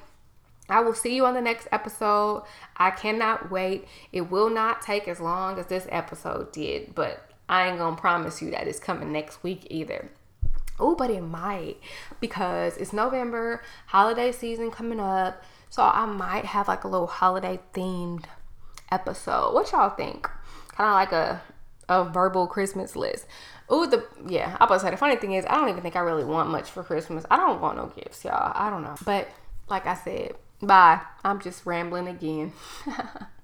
I 0.68 0.80
will 0.80 0.96
see 0.96 1.16
you 1.16 1.26
on 1.26 1.36
the 1.36 1.42
next 1.42 1.68
episode. 1.72 2.44
I 2.78 2.90
cannot 2.90 3.52
wait. 3.52 3.88
It 4.12 4.32
will 4.32 4.50
not 4.50 4.82
take 4.82 5.08
as 5.08 5.20
long 5.20 5.60
as 5.60 5.68
this 5.68 5.88
episode 5.92 6.52
did, 6.52 6.96
but 6.96 7.30
I 7.48 7.68
ain't 7.68 7.78
gonna 7.78 7.96
promise 7.96 8.42
you 8.42 8.50
that 8.52 8.68
it's 8.68 8.80
coming 8.80 9.12
next 9.12 9.44
week 9.44 9.68
either. 9.70 10.10
Oh, 10.80 10.96
but 10.96 11.10
it 11.10 11.22
might 11.22 11.78
because 12.20 12.78
it's 12.78 12.92
November, 12.92 13.62
holiday 13.88 14.32
season 14.32 14.72
coming 14.72 15.00
up. 15.00 15.44
So 15.70 15.84
I 15.84 16.06
might 16.06 16.46
have 16.46 16.68
like 16.68 16.84
a 16.84 16.88
little 16.88 17.08
holiday 17.08 17.60
themed 17.74 18.26
episode. 18.92 19.54
What 19.54 19.72
y'all 19.72 19.90
think? 19.90 20.30
Kind 20.76 20.90
of 20.90 20.94
like 20.94 21.12
a 21.12 21.42
a 21.88 22.04
verbal 22.04 22.48
Christmas 22.48 22.96
list. 22.96 23.28
Oh, 23.70 23.86
the 23.86 24.06
yeah. 24.28 24.58
I 24.60 24.66
was 24.66 24.82
say 24.82 24.92
the 24.92 24.98
funny 24.98 25.16
thing 25.16 25.34
is 25.34 25.46
I 25.48 25.56
don't 25.56 25.70
even 25.70 25.82
think 25.82 25.96
I 25.96 26.02
really 26.02 26.24
want 26.24 26.50
much 26.50 26.70
for 26.70 26.84
Christmas. 26.84 27.26
I 27.30 27.38
don't 27.38 27.62
want 27.62 27.78
no 27.78 27.88
gifts, 27.88 28.24
y'all. 28.24 28.52
I 28.56 28.70
don't 28.70 28.84
know. 28.84 28.96
But 29.06 29.30
like 29.70 29.86
I 29.86 29.96
said, 29.96 30.36
bye. 30.62 31.02
I'm 31.24 31.40
just 31.40 31.66
rambling 31.66 32.08
again. 32.08 32.54